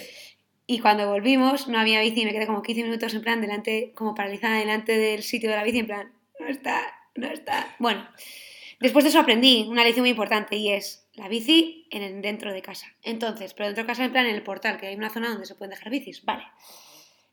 [0.72, 4.14] Y cuando volvimos, no había bici me quedé como 15 minutos en plan delante, como
[4.14, 6.80] paralizada delante del sitio de la bici, en plan, no está,
[7.14, 7.76] no está.
[7.78, 8.08] Bueno,
[8.80, 12.62] después de eso aprendí una lección muy importante y es la bici en dentro de
[12.62, 12.86] casa.
[13.02, 15.44] Entonces, pero dentro de casa en plan en el portal, que hay una zona donde
[15.44, 16.24] se pueden dejar bicis.
[16.24, 16.44] Vale.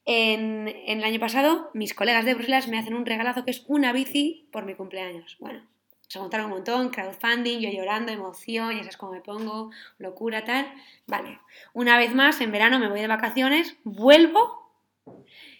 [0.03, 3.63] En, en el año pasado, mis colegas de Bruselas me hacen un regalazo que es
[3.67, 5.37] una bici por mi cumpleaños.
[5.39, 5.65] Bueno,
[6.09, 10.65] se montaron un montón, crowdfunding, yo llorando, emoción, ya sabes cómo me pongo, locura, tal.
[11.05, 11.39] Vale,
[11.73, 14.73] una vez más, en verano me voy de vacaciones, vuelvo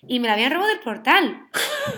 [0.08, 1.47] Y me la habían robado del portal.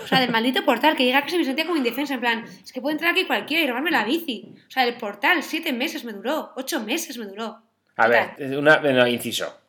[0.04, 2.14] O sea, del maldito portal, que llega casa y me sentía como indefensa.
[2.14, 4.54] En plan, es que puede entrar aquí cualquiera y robarme la bici.
[4.68, 7.62] O sea, del portal, siete meses me duró, ocho meses me duró.
[7.96, 9.61] A ver, una, bueno, inciso.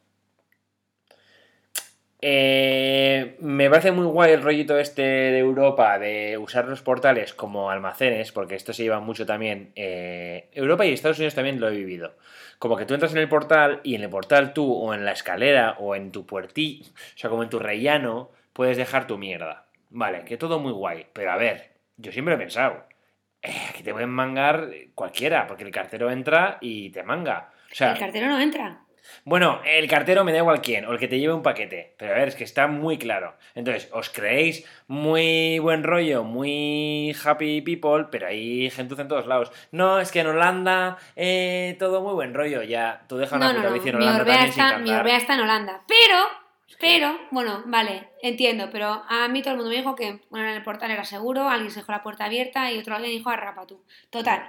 [2.26, 7.70] Eh, me parece muy guay el rollito este de Europa de usar los portales como
[7.70, 9.74] almacenes, porque esto se lleva mucho también.
[9.76, 12.16] eh, Europa y Estados Unidos también lo he vivido.
[12.60, 15.12] Como que tú entras en el portal y en el portal tú, o en la
[15.12, 19.66] escalera, o en tu puertillo, o sea, como en tu rellano, puedes dejar tu mierda.
[19.90, 21.08] Vale, que todo muy guay.
[21.12, 22.86] Pero a ver, yo siempre he pensado
[23.42, 27.50] eh, que te pueden mangar cualquiera, porque el cartero entra y te manga.
[27.70, 28.80] O sea, El cartero no entra.
[29.26, 31.94] Bueno, el cartero me da igual quién, o el que te lleve un paquete.
[31.98, 33.36] Pero a ver, es que está muy claro.
[33.56, 39.52] Entonces, os creéis muy buen rollo, muy happy people, pero hay gentuza en todos lados.
[39.72, 42.64] No, es que en Holanda eh, todo muy buen rollo.
[42.64, 43.74] Ya, tú deja una No, no, puta no.
[43.76, 44.92] bici en Mi Holanda Orbea, también sin está, mi.
[44.92, 45.82] Orbea está en Holanda.
[45.88, 46.18] Pero,
[46.80, 48.70] pero, bueno, vale, entiendo.
[48.72, 51.50] Pero a mí todo el mundo me dijo que, bueno, en el portal era seguro,
[51.50, 53.82] alguien se dejó la puerta abierta y otro alguien dijo arrapa tú.
[54.10, 54.44] Total.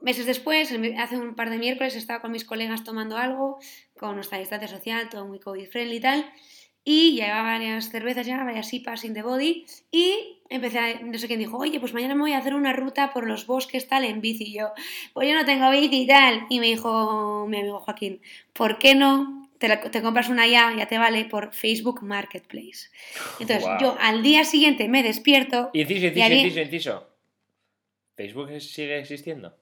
[0.00, 3.58] Meses después, hace un par de miércoles, estaba con mis colegas tomando algo,
[3.98, 6.30] con nuestra distancia social, todo muy COVID-friendly y tal.
[6.84, 9.64] Y llevaba varias cervezas ya, varias IPAs in the body.
[9.90, 12.72] Y empecé a, no sé quién dijo, oye, pues mañana me voy a hacer una
[12.72, 14.44] ruta por los bosques tal en bici.
[14.44, 14.68] Y yo,
[15.12, 16.46] pues yo no tengo bici y tal.
[16.48, 18.20] Y me dijo mi amigo Joaquín,
[18.52, 22.90] ¿por qué no te, la- te compras una ya, ya te vale, por Facebook Marketplace?
[23.40, 25.70] Entonces yo al día siguiente me despierto.
[25.72, 27.08] Inciso, y inciso, inciso, inciso.
[28.14, 29.56] ¿Facebook sigue existiendo?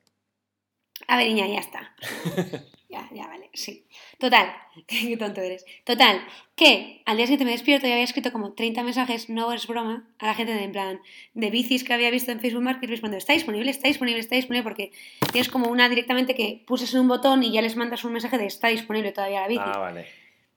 [1.07, 1.95] A ver, Iña, ya está.
[2.95, 3.85] Ya, ya, vale, sí.
[4.19, 4.55] Total,
[4.87, 5.65] qué tonto eres.
[5.83, 6.21] Total,
[6.55, 10.07] que al día siguiente me despierto y había escrito como 30 mensajes, no es broma,
[10.21, 11.01] a la gente de, en plan
[11.33, 14.63] de bicis que había visto en Facebook Marketplace cuando está disponible, está disponible, está disponible,
[14.63, 14.93] porque
[15.33, 18.39] tienes como una directamente que puses en un botón y ya les mandas un mensaje
[18.39, 19.63] de está disponible todavía la bici.
[19.65, 20.07] Ah, vale.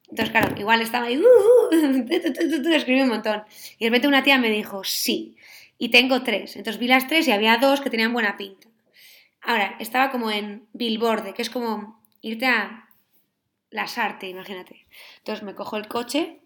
[0.10, 2.06] Entonces, claro, igual estaba ahí, uh, uh,
[2.64, 3.44] tu, escribí un montón.
[3.80, 5.36] Y de repente una tía me dijo, sí,
[5.80, 6.56] y tengo tres.
[6.56, 8.68] Entonces vi las tres y había dos que tenían buena pinta.
[9.48, 12.90] Ahora, estaba como en Billboard, que es como irte a
[13.70, 14.86] Lasarte, imagínate.
[15.20, 16.40] Entonces me cojo el coche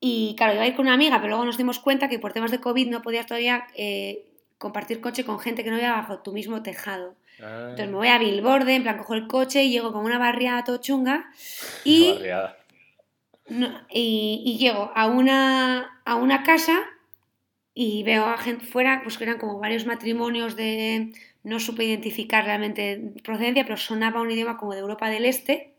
[0.00, 2.34] y, claro, iba a ir con una amiga, pero luego nos dimos cuenta que por
[2.34, 4.26] temas de COVID no podías todavía eh,
[4.58, 7.14] compartir coche con gente que no iba bajo tu mismo tejado.
[7.40, 10.18] Ah, Entonces me voy a Billboard, en plan cojo el coche y llego como una
[10.18, 11.30] barriada todo chunga
[11.84, 12.58] y barriada.
[13.48, 16.82] no, y, y llego a una, a una casa
[17.72, 21.12] y veo a gente fuera, pues que eran como varios matrimonios de...
[21.44, 25.70] No supe identificar realmente procedencia, pero sonaba un idioma como de Europa del Este.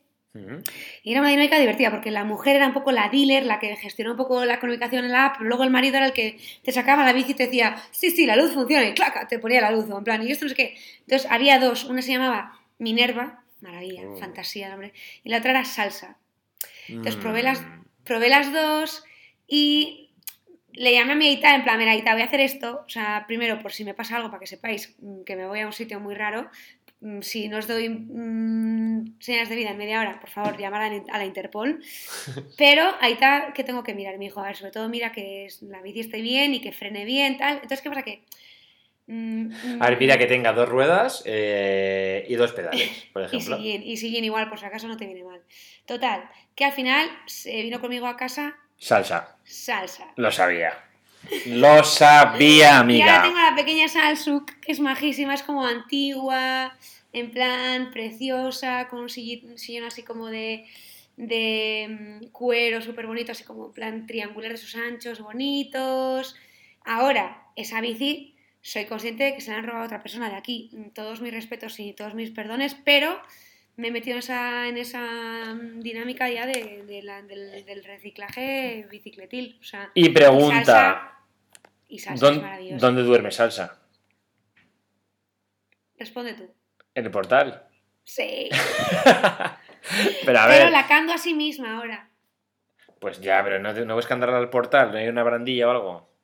[1.03, 3.73] Y era una dinámica divertida, porque la mujer era un poco la dealer, la que
[3.77, 6.73] gestionó un poco la comunicación en la app, luego el marido era el que te
[6.73, 9.61] sacaba la bici y te decía, sí, sí, la luz funciona, y claca, te ponía
[9.61, 10.75] la luz, o en plan, y esto no sé qué.
[11.01, 14.17] Entonces había dos, una se llamaba Minerva, maravilla, Mm.
[14.17, 14.91] fantasía, hombre,
[15.23, 16.17] y la otra era Salsa.
[16.89, 17.85] Entonces probé las, Mm.
[18.03, 19.05] probé las dos
[19.47, 20.04] y
[20.75, 23.25] le llamé a mi Aita en plan, mira Aita, voy a hacer esto, o sea,
[23.27, 25.73] primero por si me pasa algo, para que sepáis mm, que me voy a un
[25.73, 26.49] sitio muy raro,
[27.01, 30.81] mm, si no os doy mm, señales de vida en media hora, por favor, llamar
[31.09, 31.81] a la, Interpol,
[32.57, 34.17] pero Aita, ¿qué tengo que mirar?
[34.17, 37.05] Me dijo, a ver, sobre todo mira que la bici esté bien y que frene
[37.05, 38.03] bien, tal, entonces, ¿qué pasa?
[38.03, 38.23] Que...
[39.07, 43.57] mm, A ver, mira que tenga dos ruedas eh, y dos pedales, por y ejemplo.
[43.57, 45.41] siguiente, y siguiente igual, por si acaso no te viene mal.
[45.85, 49.35] Total, que al final se vino conmigo a casa Salsa.
[49.43, 50.05] salsa.
[50.15, 50.73] Lo sabía.
[51.47, 53.21] Lo sabía, Y ahora amiga.
[53.23, 56.77] tengo la pequeña Salsuk, que es majísima, es como antigua,
[57.13, 60.67] en plan preciosa, con un sillón así como de,
[61.17, 66.35] de mm, cuero súper bonito, así como en plan triangular de esos anchos bonitos.
[66.83, 70.35] Ahora, esa bici, soy consciente de que se la han robado a otra persona de
[70.35, 70.69] aquí.
[70.93, 73.19] Todos mis respetos y todos mis perdones, pero
[73.77, 75.01] me he metido en esa, en esa
[75.53, 79.57] mm, dinámica ya de, de la- del, del reciclaje bicicletil.
[79.59, 81.11] O sea, Y pregunta, salsa-
[81.87, 83.79] y salsa es ¿dónde, duerme Salsa?
[85.97, 86.49] Responde tú.
[86.93, 87.67] En el portal.
[88.03, 88.49] Sí.
[90.25, 92.09] pero a Pero la cando a sí misma ahora.
[92.99, 96.14] pues ya, pero no, no puedes cantar al portal, no hay una barandilla o algo.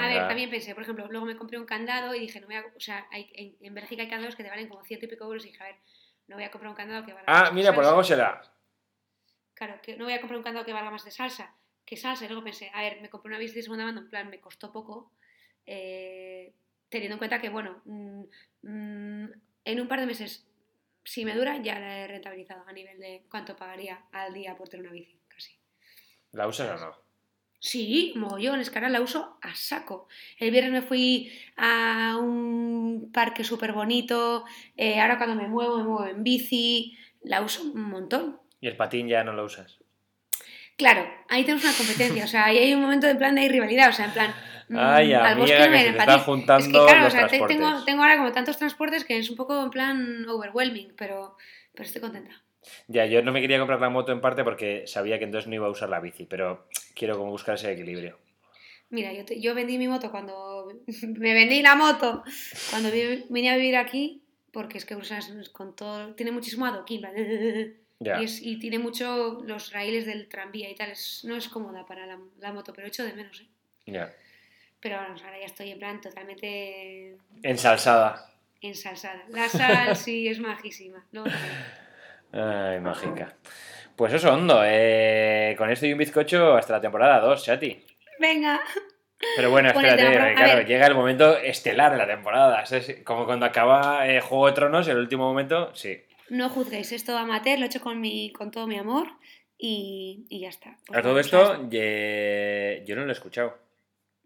[0.00, 2.46] Van a ver, también pensé, por ejemplo, luego me compré un candado y dije, no
[2.46, 2.64] voy a.
[2.76, 5.24] O sea, hay- en, en Bélgica hay candados que te valen como ciento y pico
[5.24, 5.76] euros y dije, a ver,
[6.26, 8.42] no voy a comprar un candado que valga Ah, más mira, de por algo será.
[9.54, 11.54] Claro, que no voy a comprar un candado que valga más de salsa
[11.84, 12.24] que salsa.
[12.26, 14.40] Y luego pensé, a ver, me compré una bici de segunda mano, en plan, me
[14.40, 15.12] costó poco.
[15.66, 16.54] eh,
[16.90, 18.22] teniendo en cuenta que, bueno, mm,
[18.62, 19.28] mm,
[19.64, 20.46] en un par de meses,
[21.04, 24.68] si me dura, ya la he rentabilizado a nivel de cuánto pagaría al día por
[24.70, 25.58] tener una bici, casi.
[26.32, 27.07] ¿La usas o no?
[27.60, 30.08] Sí, mogollón, es que ahora la uso a saco.
[30.38, 34.44] El viernes me fui a un parque súper bonito,
[34.76, 38.38] eh, ahora cuando me muevo, me muevo en bici, la uso un montón.
[38.60, 39.78] Y el patín ya no lo usas.
[40.76, 43.88] Claro, ahí tenemos una competencia, o sea, ahí hay un momento de plan de rivalidad,
[43.88, 44.34] o sea, en plan...
[44.68, 47.12] mm, Ay, al bosque que me se te están juntando Es que claro, o los
[47.12, 47.56] sea, te- transportes.
[47.56, 51.36] tengo, tengo ahora como tantos transportes que es un poco en plan overwhelming, pero,
[51.74, 52.40] pero estoy contenta.
[52.86, 55.54] Ya, yo no me quería comprar la moto en parte porque sabía que entonces no
[55.54, 58.18] iba a usar la bici, pero quiero como buscar ese equilibrio.
[58.90, 60.72] Mira, yo, te- yo vendí mi moto cuando...
[61.02, 62.24] me vendí la moto
[62.70, 66.14] cuando vi- vine a vivir aquí, porque es que es con todo...
[66.14, 67.76] Tiene muchísimo adoquín, ¿vale?
[68.00, 71.84] Y, es- y tiene mucho los raíles del tranvía y tal, es- no es cómoda
[71.84, 73.46] para la, la moto, pero echo de menos, ¿eh?
[73.86, 74.14] Ya.
[74.80, 78.30] Pero vamos, ahora ya estoy en plan totalmente Ensalzada.
[78.60, 79.24] ensalzada.
[79.30, 81.04] La sal sí es majísima.
[81.10, 81.24] ¿no?
[82.32, 83.36] Ay, mágica.
[83.96, 84.62] Pues eso, Hondo.
[84.64, 87.84] eh, con esto y un bizcocho hasta la temporada 2, Chati.
[88.20, 88.60] Venga.
[89.36, 92.64] Pero bueno, Ponete espérate, porque, claro, llega el momento estelar de la temporada.
[92.66, 92.98] ¿sabes?
[93.04, 96.00] Como cuando acaba eh, Juego de Tronos, el último momento, sí.
[96.30, 99.08] No juzguéis, esto amateur, lo he hecho con, mi, con todo mi amor
[99.56, 100.76] y, y ya está.
[100.86, 103.58] Pues A todo vamos esto, ye- yo no lo he escuchado.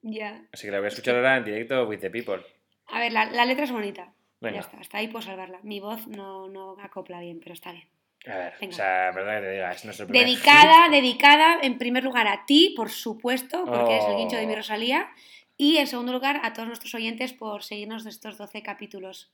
[0.03, 0.43] Ya.
[0.53, 2.43] Así que la voy a escuchar ahora en directo with the people.
[2.89, 4.13] A ver, la, la letra es bonita.
[4.43, 4.57] Venga.
[4.57, 5.59] Ya está, hasta ahí puedo salvarla.
[5.63, 7.89] Mi voz no, no acopla bien, pero está bien.
[8.27, 8.73] A ver, Venga.
[8.73, 10.93] o sea, perdón que te diga, es nuestro primer Dedicada, hit.
[10.93, 14.57] dedicada en primer lugar a ti, por supuesto, porque es el guincho de mi Oh.
[14.57, 15.09] Rosalía.
[15.57, 19.33] Y en segundo lugar a todos nuestros oyentes por seguirnos de estos 12 capítulos.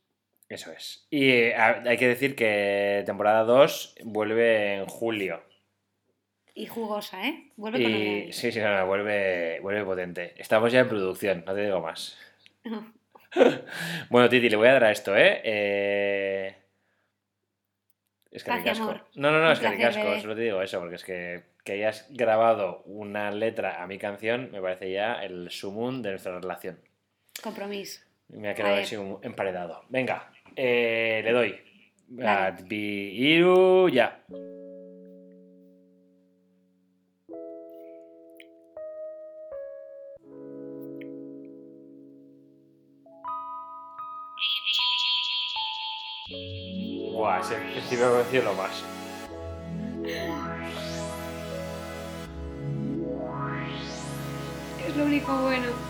[0.49, 1.07] Eso es.
[1.11, 5.43] Y eh, hay que decir que temporada 2 vuelve en julio.
[6.55, 7.53] Y jugosa, ¿eh?
[7.57, 8.37] Vuelve con Y novedades.
[8.37, 10.35] sí, sí, no, no, vuelve, vuelve potente.
[10.41, 12.17] Estamos ya en producción, no te digo más.
[14.11, 15.41] Bueno, Titi, le voy a dar a esto, ¿eh?
[15.45, 16.57] eh...
[18.31, 18.91] Es que Gracias, ricasco.
[18.91, 19.07] amor.
[19.15, 20.21] No, no, no, Un es que ricasco, bebé.
[20.21, 24.51] solo te digo eso, porque es que, que hayas grabado una letra a mi canción
[24.53, 26.79] me parece ya el sumum de nuestra relación.
[27.43, 28.03] Compromiso.
[28.29, 29.83] Me ha quedado así emparedado.
[29.89, 31.61] Venga, eh, le doy.
[32.09, 33.91] Vale.
[33.93, 34.25] Ya.
[46.31, 48.85] Buah, ese principio lo más.
[54.87, 55.88] Es lo único bueno.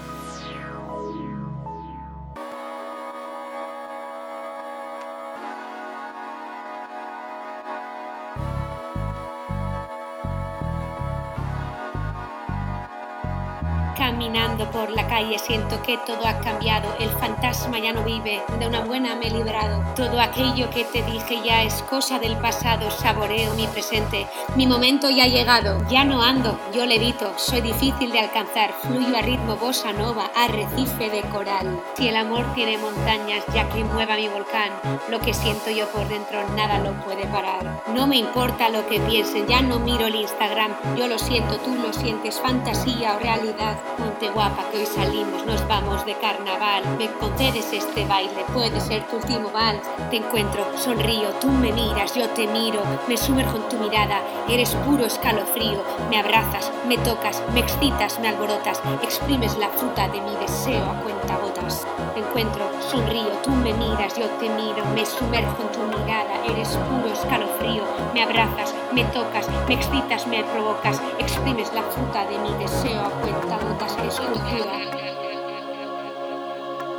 [14.18, 18.66] Caminando por la calle siento que todo ha cambiado, el fantasma ya no vive, de
[18.66, 19.80] una buena me he librado.
[19.94, 25.08] Todo aquello que te dije ya es cosa del pasado, saboreo mi presente, mi momento
[25.08, 25.86] ya ha llegado.
[25.88, 31.10] Ya no ando, yo levito, soy difícil de alcanzar, fluyo a ritmo bossa nova, arrecife
[31.10, 31.80] de coral.
[31.96, 34.72] Si el amor tiene montañas, ya que mueva mi volcán,
[35.10, 37.84] lo que siento yo por dentro nada lo puede parar.
[37.94, 41.76] No me importa lo que piensen, ya no miro el Instagram, yo lo siento, tú
[41.76, 43.78] lo sientes, fantasía o realidad.
[44.08, 46.82] Ponte guapa que hoy salimos, nos vamos de carnaval.
[46.96, 49.86] Me concedes este baile, puede ser tu último vals.
[50.08, 54.74] Te encuentro, sonrío, tú me miras, yo te miro, me sumerjo en tu mirada, eres
[54.76, 55.82] puro escalofrío.
[56.08, 61.02] Me abrazas, me tocas, me excitas, me alborotas, exprimes la fruta de mi deseo a
[61.02, 61.86] cuentagotas.
[62.14, 66.68] Te encuentro, sonrío, tú me miras, yo te miro, me sumerjo en tu mirada, eres
[66.88, 67.82] puro escalofrío.
[68.14, 73.10] Me abrazas, me tocas, me excitas, me provocas, exprimes la fruta de mi deseo a
[73.10, 74.74] cuentagotas, es cultura.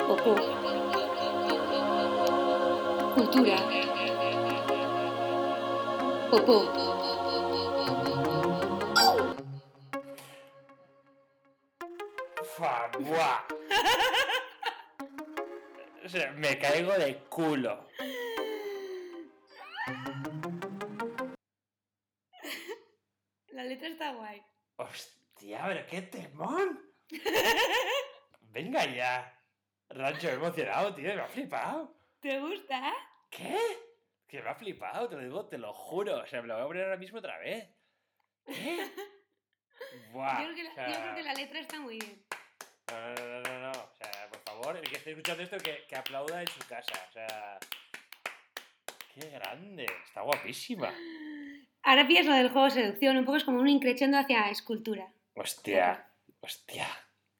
[0.07, 0.35] Popó.
[3.15, 3.79] Cultura.
[16.03, 17.87] O sea, me caigo de culo.
[23.49, 24.41] La letra está guay.
[24.77, 26.88] Hostia, pero qué temón.
[28.41, 29.35] Venga ya.
[29.89, 31.95] Rancho, emocionado, tío, me ha flipado.
[32.19, 32.93] ¿Te gusta?
[33.29, 33.57] ¿Qué?
[34.27, 36.19] Que me ha flipado, te lo digo, te lo juro.
[36.19, 37.67] O sea, me lo voy a poner ahora mismo otra vez.
[38.45, 38.87] ¿Qué?
[40.11, 40.43] Buah.
[40.43, 42.23] Yo creo, que la, o sea, yo creo que la letra está muy bien.
[42.91, 43.71] No, no, no, no, no.
[43.71, 46.93] O sea, por favor, el que esté escuchando esto, que, que aplauda en su casa.
[47.09, 47.59] O sea.
[49.13, 49.85] ¡Qué grande!
[50.05, 50.93] Está guapísima.
[51.81, 55.11] Ahora pillas lo del juego de seducción, un poco es como un increchendo hacia escultura.
[55.33, 56.08] Hostia,
[56.41, 56.87] hostia.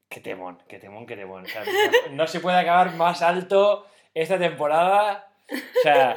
[0.10, 1.44] Qué temón, qué temón, qué temón.
[1.44, 1.64] O sea,
[2.12, 5.32] no, se puede acabar más alto esta temporada.
[5.52, 6.16] O sea,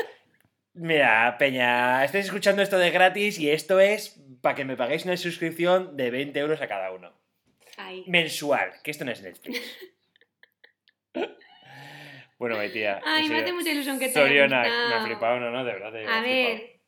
[0.75, 5.17] mira, Peña, estáis escuchando esto de gratis y esto es para que me paguéis una
[5.17, 7.13] suscripción de 20 euros a cada uno.
[7.77, 8.05] Ahí.
[8.07, 9.61] Mensual, que esto no es Netflix.
[12.39, 13.01] Bueno, mi tía.
[13.05, 15.93] Ay, me hace mucha ilusión que te Soriona, me ha flipado, no, no, de verdad.
[15.93, 16.23] te A flipado.
[16.23, 16.81] ver,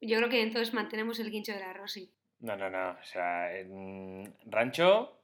[0.00, 2.10] yo creo que entonces mantenemos el guincho de la Rosy.
[2.40, 2.92] No, no, no.
[2.92, 5.21] O sea, en Rancho,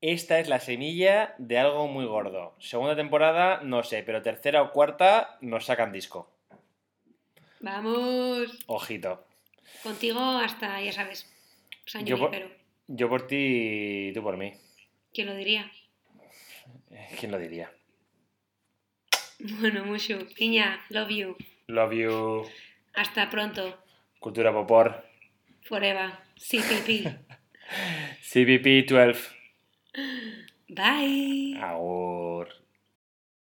[0.00, 2.54] esta es la semilla de algo muy gordo.
[2.60, 6.30] Segunda temporada, no sé, pero tercera o cuarta nos sacan disco.
[7.60, 8.58] Vamos.
[8.66, 9.24] Ojito.
[9.82, 11.30] Contigo hasta, ya sabes,
[11.86, 12.48] San Yo por- pero
[12.86, 14.54] Yo por ti y tú por mí.
[15.12, 15.70] ¿quién lo diría?
[17.18, 17.70] ¿Quién lo diría?
[19.40, 20.18] Bueno, mucho.
[20.36, 21.36] Piña, love you.
[21.66, 22.46] Love you.
[22.94, 23.78] Hasta pronto.
[24.20, 25.04] Cultura Popor.
[25.62, 26.10] Forever.
[26.36, 27.18] CPP.
[28.22, 29.37] CBP 12.
[30.70, 31.54] Bye.